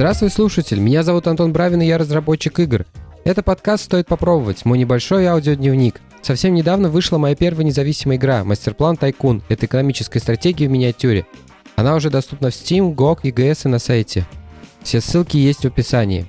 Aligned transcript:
Здравствуй, 0.00 0.30
слушатель! 0.30 0.80
Меня 0.80 1.02
зовут 1.02 1.26
Антон 1.26 1.52
Бравин, 1.52 1.82
и 1.82 1.86
я 1.86 1.98
разработчик 1.98 2.58
игр. 2.60 2.86
Это 3.24 3.42
подкаст 3.42 3.84
«Стоит 3.84 4.06
попробовать», 4.06 4.64
мой 4.64 4.78
небольшой 4.78 5.26
аудиодневник. 5.26 6.00
Совсем 6.22 6.54
недавно 6.54 6.88
вышла 6.88 7.18
моя 7.18 7.36
первая 7.36 7.66
независимая 7.66 8.16
игра 8.16 8.42
«Мастерплан 8.42 8.96
Тайкун». 8.96 9.42
Это 9.50 9.66
экономическая 9.66 10.18
стратегия 10.18 10.68
в 10.68 10.70
миниатюре. 10.70 11.26
Она 11.76 11.94
уже 11.96 12.08
доступна 12.08 12.48
в 12.48 12.54
Steam, 12.54 12.94
GOG, 12.94 13.24
EGS 13.24 13.66
и 13.66 13.68
на 13.68 13.78
сайте. 13.78 14.24
Все 14.82 15.02
ссылки 15.02 15.36
есть 15.36 15.64
в 15.64 15.66
описании. 15.66 16.24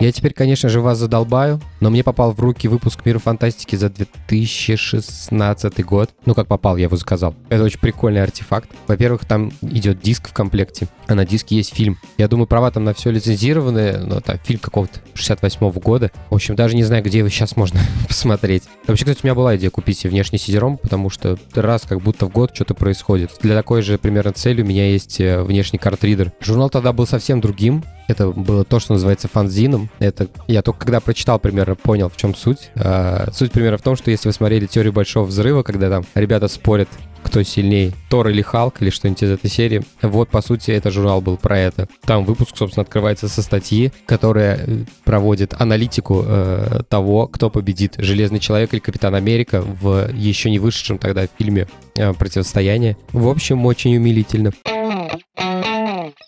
Я 0.00 0.12
теперь, 0.12 0.32
конечно 0.32 0.68
же, 0.68 0.80
вас 0.80 0.98
задолбаю, 0.98 1.60
но 1.80 1.90
мне 1.90 2.02
попал 2.02 2.32
в 2.32 2.40
руки 2.40 2.68
выпуск 2.68 3.04
Мира 3.04 3.18
Фантастики 3.18 3.76
за 3.76 3.90
2016 3.90 5.84
год. 5.84 6.10
Ну, 6.26 6.34
как 6.34 6.46
попал, 6.46 6.76
я 6.76 6.84
его 6.84 6.96
заказал. 6.96 7.34
Это 7.48 7.64
очень 7.64 7.80
прикольный 7.80 8.22
артефакт. 8.22 8.70
Во-первых, 8.86 9.24
там 9.24 9.52
идет 9.62 10.00
диск 10.00 10.28
в 10.28 10.32
комплекте, 10.32 10.88
а 11.06 11.14
на 11.14 11.24
диске 11.24 11.56
есть 11.56 11.74
фильм. 11.74 11.98
Я 12.18 12.28
думаю, 12.28 12.46
права 12.46 12.70
там 12.70 12.84
на 12.84 12.94
все 12.94 13.10
лицензированные, 13.10 13.98
но 13.98 14.20
там 14.20 14.38
фильм 14.42 14.58
какого-то 14.60 15.00
68 15.14 15.60
-го 15.60 15.80
года. 15.80 16.10
В 16.30 16.34
общем, 16.34 16.54
даже 16.54 16.76
не 16.76 16.84
знаю, 16.84 17.02
где 17.02 17.18
его 17.18 17.28
сейчас 17.28 17.56
можно 17.56 17.80
посмотреть. 18.08 18.64
Вообще, 18.86 19.04
кстати, 19.04 19.20
у 19.22 19.26
меня 19.26 19.34
была 19.34 19.56
идея 19.56 19.70
купить 19.70 20.04
внешний 20.04 20.38
сидером, 20.38 20.78
потому 20.78 21.10
что 21.10 21.38
раз 21.54 21.82
как 21.82 22.00
будто 22.00 22.26
в 22.26 22.30
год 22.30 22.50
что-то 22.54 22.74
происходит. 22.74 23.30
Для 23.42 23.54
такой 23.54 23.82
же 23.82 23.98
примерно 23.98 24.32
цели 24.32 24.62
у 24.62 24.66
меня 24.66 24.90
есть 24.90 25.20
э, 25.20 25.42
внешний 25.42 25.78
картридер. 25.78 26.32
Журнал 26.40 26.70
тогда 26.70 26.92
был 26.92 27.06
совсем 27.06 27.40
другим. 27.40 27.84
Это 28.08 28.28
было 28.28 28.64
то, 28.64 28.80
что 28.80 28.94
называется 28.94 29.28
фанзином. 29.28 29.90
Это 29.98 30.28
я 30.46 30.62
только 30.62 30.80
когда 30.80 31.00
прочитал 31.00 31.38
примерно 31.38 31.74
понял, 31.74 32.08
в 32.08 32.16
чем 32.16 32.34
суть. 32.34 32.70
А, 32.76 33.28
суть 33.32 33.52
примерно 33.52 33.78
в 33.78 33.82
том, 33.82 33.96
что 33.96 34.10
если 34.10 34.28
вы 34.28 34.32
смотрели 34.32 34.66
теорию 34.66 34.92
большого 34.92 35.24
взрыва, 35.24 35.62
когда 35.62 35.88
там 35.88 36.04
ребята 36.14 36.48
спорят, 36.48 36.88
кто 37.24 37.42
сильнее, 37.42 37.92
Тор 38.10 38.28
или 38.28 38.42
Халк, 38.42 38.82
или 38.82 38.90
что-нибудь 38.90 39.22
из 39.22 39.30
этой 39.30 39.50
серии. 39.50 39.82
Вот, 40.02 40.28
по 40.28 40.42
сути, 40.42 40.70
это 40.70 40.90
журнал 40.90 41.20
был 41.20 41.36
про 41.36 41.58
это. 41.58 41.88
Там 42.02 42.24
выпуск, 42.24 42.56
собственно, 42.56 42.82
открывается 42.82 43.28
со 43.28 43.42
статьи, 43.42 43.92
которая 44.06 44.58
э, 44.58 44.84
проводит 45.04 45.54
аналитику 45.58 46.22
э, 46.26 46.82
того, 46.88 47.26
кто 47.26 47.50
победит, 47.50 47.94
Железный 47.96 48.40
Человек 48.40 48.74
или 48.74 48.80
Капитан 48.80 49.14
Америка 49.14 49.62
в 49.62 50.10
еще 50.12 50.50
не 50.50 50.58
вышедшем 50.58 50.98
тогда 50.98 51.26
фильме 51.38 51.66
э, 51.96 52.12
«Противостояние». 52.12 52.96
В 53.12 53.26
общем, 53.28 53.64
очень 53.64 53.96
умилительно. 53.96 54.52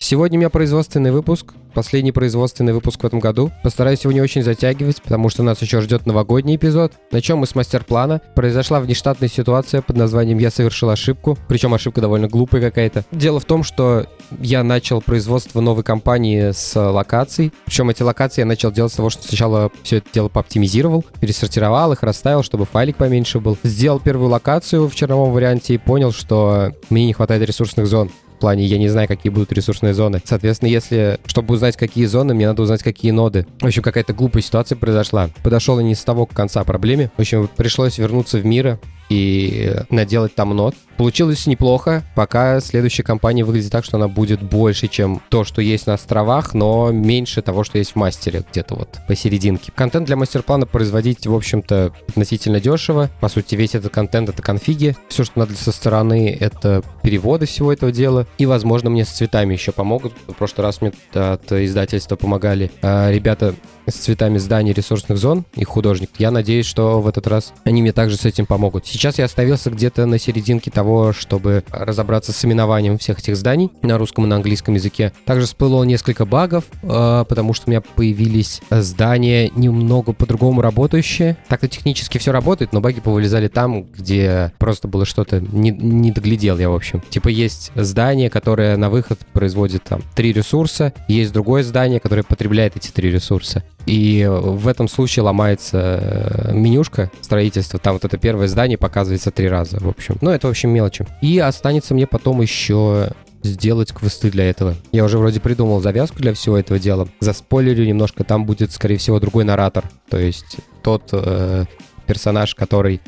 Сегодня 0.09 0.39
у 0.39 0.41
меня 0.41 0.51
производственный 0.51 1.11
выпуск, 1.11 1.55
последний 1.75 2.13
производственный 2.13 2.73
выпуск 2.73 3.03
в 3.03 3.05
этом 3.05 3.19
году. 3.19 3.51
Постараюсь 3.65 4.05
его 4.05 4.13
не 4.13 4.21
очень 4.21 4.45
затягивать, 4.45 5.03
потому 5.03 5.29
что 5.31 5.43
нас 5.43 5.61
еще 5.61 5.81
ждет 5.81 6.07
новогодний 6.07 6.55
эпизод. 6.55 6.93
Начнем 7.11 7.39
мы 7.39 7.47
с 7.49 7.57
мастер-плана. 7.57 8.21
Произошла 8.37 8.79
внештатная 8.79 9.29
ситуация 9.29 9.83
под 9.83 9.97
названием 9.97 10.39
«Я 10.39 10.53
совершил 10.53 10.91
ошибку», 10.91 11.37
причем 11.49 11.75
ошибка 11.75 12.01
довольно 12.01 12.29
глупая 12.29 12.63
какая-то. 12.63 13.05
Дело 13.11 13.41
в 13.41 13.47
том, 13.47 13.65
что 13.65 14.07
я 14.39 14.63
начал 14.63 15.03
производство 15.03 15.61
новой 15.61 15.83
компании 15.83 16.53
с 16.53 16.81
локаций, 16.81 17.53
причем 17.65 17.91
эти 17.91 18.05
локации 18.05 18.43
я 18.43 18.47
начал 18.47 18.71
делать 18.71 18.93
с 18.93 18.97
того, 18.97 19.11
что 19.11 19.25
сначала 19.25 19.73
все 19.83 19.97
это 19.97 20.07
дело 20.15 20.29
пооптимизировал, 20.29 21.05
пересортировал 21.21 21.91
их, 21.91 22.05
расставил, 22.05 22.45
чтобы 22.45 22.65
файлик 22.65 22.97
поменьше 22.97 23.41
был. 23.41 23.59
Сделал 23.65 23.99
первую 23.99 24.31
локацию 24.31 24.87
в 24.87 24.95
черновом 24.95 25.33
варианте 25.33 25.75
и 25.75 25.79
понял, 25.79 26.13
что 26.13 26.75
мне 26.91 27.07
не 27.07 27.13
хватает 27.13 27.43
ресурсных 27.43 27.89
зон. 27.89 28.13
В 28.37 28.39
плане, 28.39 28.67
я 28.67 28.77
не 28.77 28.89
знаю, 28.89 29.09
какие 29.09 29.33
будут 29.33 29.51
ресурсные 29.53 29.95
зоны. 29.95 30.21
Соответственно, 30.23 30.69
если, 30.69 31.19
чтобы 31.25 31.55
узнать, 31.55 31.77
какие 31.77 32.05
зоны, 32.05 32.35
мне 32.35 32.47
надо 32.47 32.63
узнать, 32.63 32.83
какие 32.83 33.11
ноды. 33.11 33.47
В 33.61 33.67
общем, 33.67 33.83
какая-то 33.83 34.13
глупая 34.13 34.43
ситуация 34.43 34.77
произошла. 34.77 35.31
Подошел 35.43 35.79
и 35.79 35.85
не 35.85 35.95
с 35.95 36.05
того 36.05 36.27
конца 36.27 36.63
проблеме. 36.65 37.11
В 37.17 37.21
общем, 37.21 37.49
пришлось 37.57 37.97
вернуться 37.97 38.37
в 38.37 38.45
мира 38.45 38.79
и 39.09 39.75
наделать 39.91 40.35
там 40.35 40.51
нот. 40.51 40.75
Получилось 40.97 41.47
неплохо, 41.47 42.03
пока 42.15 42.61
следующая 42.61 43.03
компания 43.03 43.45
выглядит 43.45 43.71
так, 43.71 43.85
что 43.85 43.99
она 43.99 44.09
будет 44.09 44.43
больше, 44.43 44.89
чем 44.89 45.21
то, 45.29 45.45
что 45.45 45.61
есть 45.61 45.87
на 45.87 45.95
островах, 45.95 46.55
но 46.55 46.91
меньше 46.91 47.43
того, 47.43 47.65
что 47.65 47.77
есть 47.77 47.93
в 47.93 47.97
мастере, 47.97 48.45
где-то 48.51 48.77
вот 48.77 48.99
посерединке. 49.07 49.73
Контент 49.75 50.07
для 50.07 50.17
мастер-плана 50.17 50.65
производить, 50.65 51.27
в 51.27 51.35
общем-то, 51.35 51.93
относительно 52.09 52.61
дешево. 52.61 53.11
По 53.21 53.29
сути, 53.29 53.55
весь 53.55 53.75
этот 53.75 53.93
контент— 53.93 54.29
это 54.31 54.43
конфиги. 54.43 54.97
Все, 55.09 55.25
что 55.25 55.39
надо 55.41 55.55
со 55.55 55.71
стороны, 55.71 56.35
это 56.39 56.83
переводы 57.03 57.45
всего 57.45 57.73
этого 57.73 57.93
дела. 57.93 58.27
И, 58.39 58.47
возможно, 58.47 58.89
мне 58.89 59.05
с 59.05 59.09
цветами 59.09 59.53
еще 59.53 59.73
помогут. 59.73 60.15
В 60.27 60.33
прошлый 60.33 60.65
раз 60.65 60.81
мне 60.81 60.93
от 61.13 61.53
издательства 61.53 62.17
помогали 62.17 62.71
а 62.83 63.11
ребята 63.11 63.55
с 63.87 63.95
цветами 63.95 64.39
зданий 64.39 64.73
ресурсных 64.73 65.19
зон 65.19 65.45
и 65.55 65.65
художник. 65.65 66.11
Я 66.19 66.31
надеюсь, 66.31 66.67
что 66.67 67.01
в 67.01 67.09
этот 67.09 67.27
раз 67.27 67.53
они 67.65 67.83
мне 67.83 67.93
также 67.93 68.17
с 68.17 68.25
этим 68.25 68.47
помогут. 68.47 68.87
Сейчас 68.87 69.19
я 69.19 69.25
остановился 69.25 69.71
где-то 69.71 70.07
на 70.07 70.19
серединке 70.19 70.71
того, 70.71 71.13
чтобы 71.13 71.65
разобраться 71.71 72.33
с 72.33 72.45
именованием 72.45 72.99
всех 72.99 73.19
этих 73.19 73.37
зданий 73.37 73.71
на 73.83 73.99
русском 73.99 74.25
и 74.25 74.29
на 74.29 74.37
английском 74.37 74.75
языке. 74.75 75.13
Также 75.25 75.47
всплыло 75.47 75.85
несколько 75.85 76.25
багов, 76.25 76.65
э, 76.83 77.25
потому 77.29 77.55
что 77.55 77.67
у 77.67 77.71
меня 77.71 77.81
появились 77.81 78.61
здания 78.71 79.51
немного 79.55 80.13
по-другому 80.13 80.61
работающие. 80.61 81.37
Так-то 81.49 81.69
технически 81.69 82.19
все 82.19 82.33
работает, 82.33 82.73
но 82.73 82.81
баги 82.81 83.01
повылезали 83.01 83.49
там, 83.49 83.85
где 83.85 84.53
просто 84.59 84.89
было 84.89 85.05
что-то 85.05 85.41
не, 85.41 85.71
не 85.71 86.13
доглядел 86.13 86.59
я, 86.59 86.71
в 86.71 86.75
общем. 86.75 87.03
Типа 87.09 87.29
есть 87.29 87.73
здание, 87.75 88.31
которое 88.31 88.77
на 88.77 88.91
выход 88.91 89.19
производит 89.33 89.85
там 89.85 90.03
три 90.15 90.33
ресурса, 90.33 90.93
есть 91.09 91.33
другое 91.33 91.63
здание, 91.63 92.01
которое 92.01 92.23
потребляет 92.23 92.77
эти 92.77 92.91
три 92.91 93.11
ресурса. 93.11 93.63
И 93.87 94.29
в 94.29 94.67
этом 94.69 94.89
случае 94.89 95.23
ломается 95.23 95.79
э, 95.79 96.53
менюшка 96.53 97.11
строительства. 97.21 97.79
Там 97.79 97.95
вот 97.95 98.05
это 98.05 98.19
первое 98.19 98.49
здание 98.49 98.77
показывается 98.77 99.31
три 99.31 99.49
раза, 99.49 99.79
в 99.81 99.89
общем. 99.89 100.19
Ну, 100.21 100.31
это, 100.31 100.49
в 100.49 100.51
общем, 100.51 100.71
мелочи. 100.71 101.07
И 101.23 101.39
останется 101.39 101.95
мне 101.95 102.07
потом 102.07 102.41
еще 102.41 103.11
сделать 103.43 103.93
квесты 103.93 104.31
для 104.31 104.51
этого. 104.51 104.75
Я 104.93 105.05
уже 105.05 105.19
вроде 105.19 105.41
придумал 105.41 105.81
завязку 105.81 106.19
для 106.19 106.35
всего 106.35 106.59
этого 106.59 106.79
дела. 106.79 107.09
За 107.21 107.33
спойлерю 107.33 107.87
немножко, 107.87 108.25
там 108.25 108.45
будет, 108.45 108.73
скорее 108.73 108.97
всего, 108.97 109.21
другой 109.21 109.45
наратор. 109.45 109.85
То 110.11 110.19
есть 110.19 110.57
тот 110.83 111.09
э, 111.13 111.65
персонаж, 112.07 112.55
который 112.55 113.01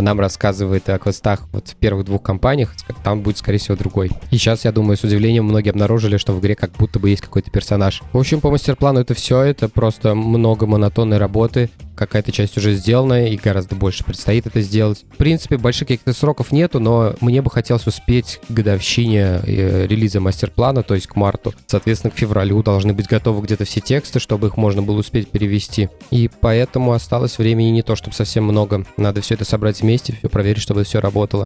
нам 0.00 0.20
рассказывает 0.20 0.88
о 0.88 0.98
квестах 0.98 1.48
вот 1.52 1.68
в 1.68 1.76
первых 1.76 2.04
двух 2.04 2.22
компаниях, 2.22 2.74
там 3.02 3.22
будет, 3.22 3.38
скорее 3.38 3.58
всего, 3.58 3.76
другой. 3.76 4.10
И 4.30 4.36
сейчас, 4.36 4.64
я 4.64 4.72
думаю, 4.72 4.96
с 4.96 5.04
удивлением 5.04 5.44
многие 5.44 5.70
обнаружили, 5.70 6.16
что 6.16 6.32
в 6.32 6.40
игре 6.40 6.54
как 6.54 6.72
будто 6.72 6.98
бы 6.98 7.10
есть 7.10 7.22
какой-то 7.22 7.50
персонаж. 7.50 8.02
В 8.12 8.18
общем, 8.18 8.40
по 8.40 8.50
мастер-плану 8.50 9.00
это 9.00 9.14
все, 9.14 9.40
это 9.42 9.68
просто 9.68 10.14
много 10.14 10.66
монотонной 10.66 11.18
работы, 11.18 11.70
какая-то 11.98 12.32
часть 12.32 12.56
уже 12.56 12.74
сделана, 12.74 13.28
и 13.28 13.36
гораздо 13.36 13.74
больше 13.74 14.04
предстоит 14.04 14.46
это 14.46 14.60
сделать. 14.60 15.04
В 15.12 15.16
принципе, 15.16 15.58
больших 15.58 15.88
каких-то 15.88 16.12
сроков 16.12 16.52
нету, 16.52 16.80
но 16.80 17.14
мне 17.20 17.42
бы 17.42 17.50
хотелось 17.50 17.86
успеть 17.86 18.40
годовщине 18.48 19.40
э, 19.44 19.86
релиза 19.86 20.20
мастер-плана, 20.20 20.82
то 20.82 20.94
есть 20.94 21.08
к 21.08 21.16
марту. 21.16 21.52
Соответственно, 21.66 22.12
к 22.12 22.18
февралю 22.18 22.62
должны 22.62 22.92
быть 22.92 23.08
готовы 23.08 23.42
где-то 23.42 23.64
все 23.64 23.80
тексты, 23.80 24.20
чтобы 24.20 24.46
их 24.46 24.56
можно 24.56 24.80
было 24.80 24.98
успеть 24.98 25.28
перевести. 25.28 25.88
И 26.10 26.30
поэтому 26.40 26.92
осталось 26.92 27.38
времени 27.38 27.70
не 27.70 27.82
то, 27.82 27.96
чтобы 27.96 28.14
совсем 28.14 28.44
много. 28.44 28.86
Надо 28.96 29.20
все 29.20 29.34
это 29.34 29.44
собрать 29.44 29.80
вместе, 29.80 30.14
все 30.14 30.28
проверить, 30.28 30.62
чтобы 30.62 30.84
все 30.84 31.00
работало 31.00 31.44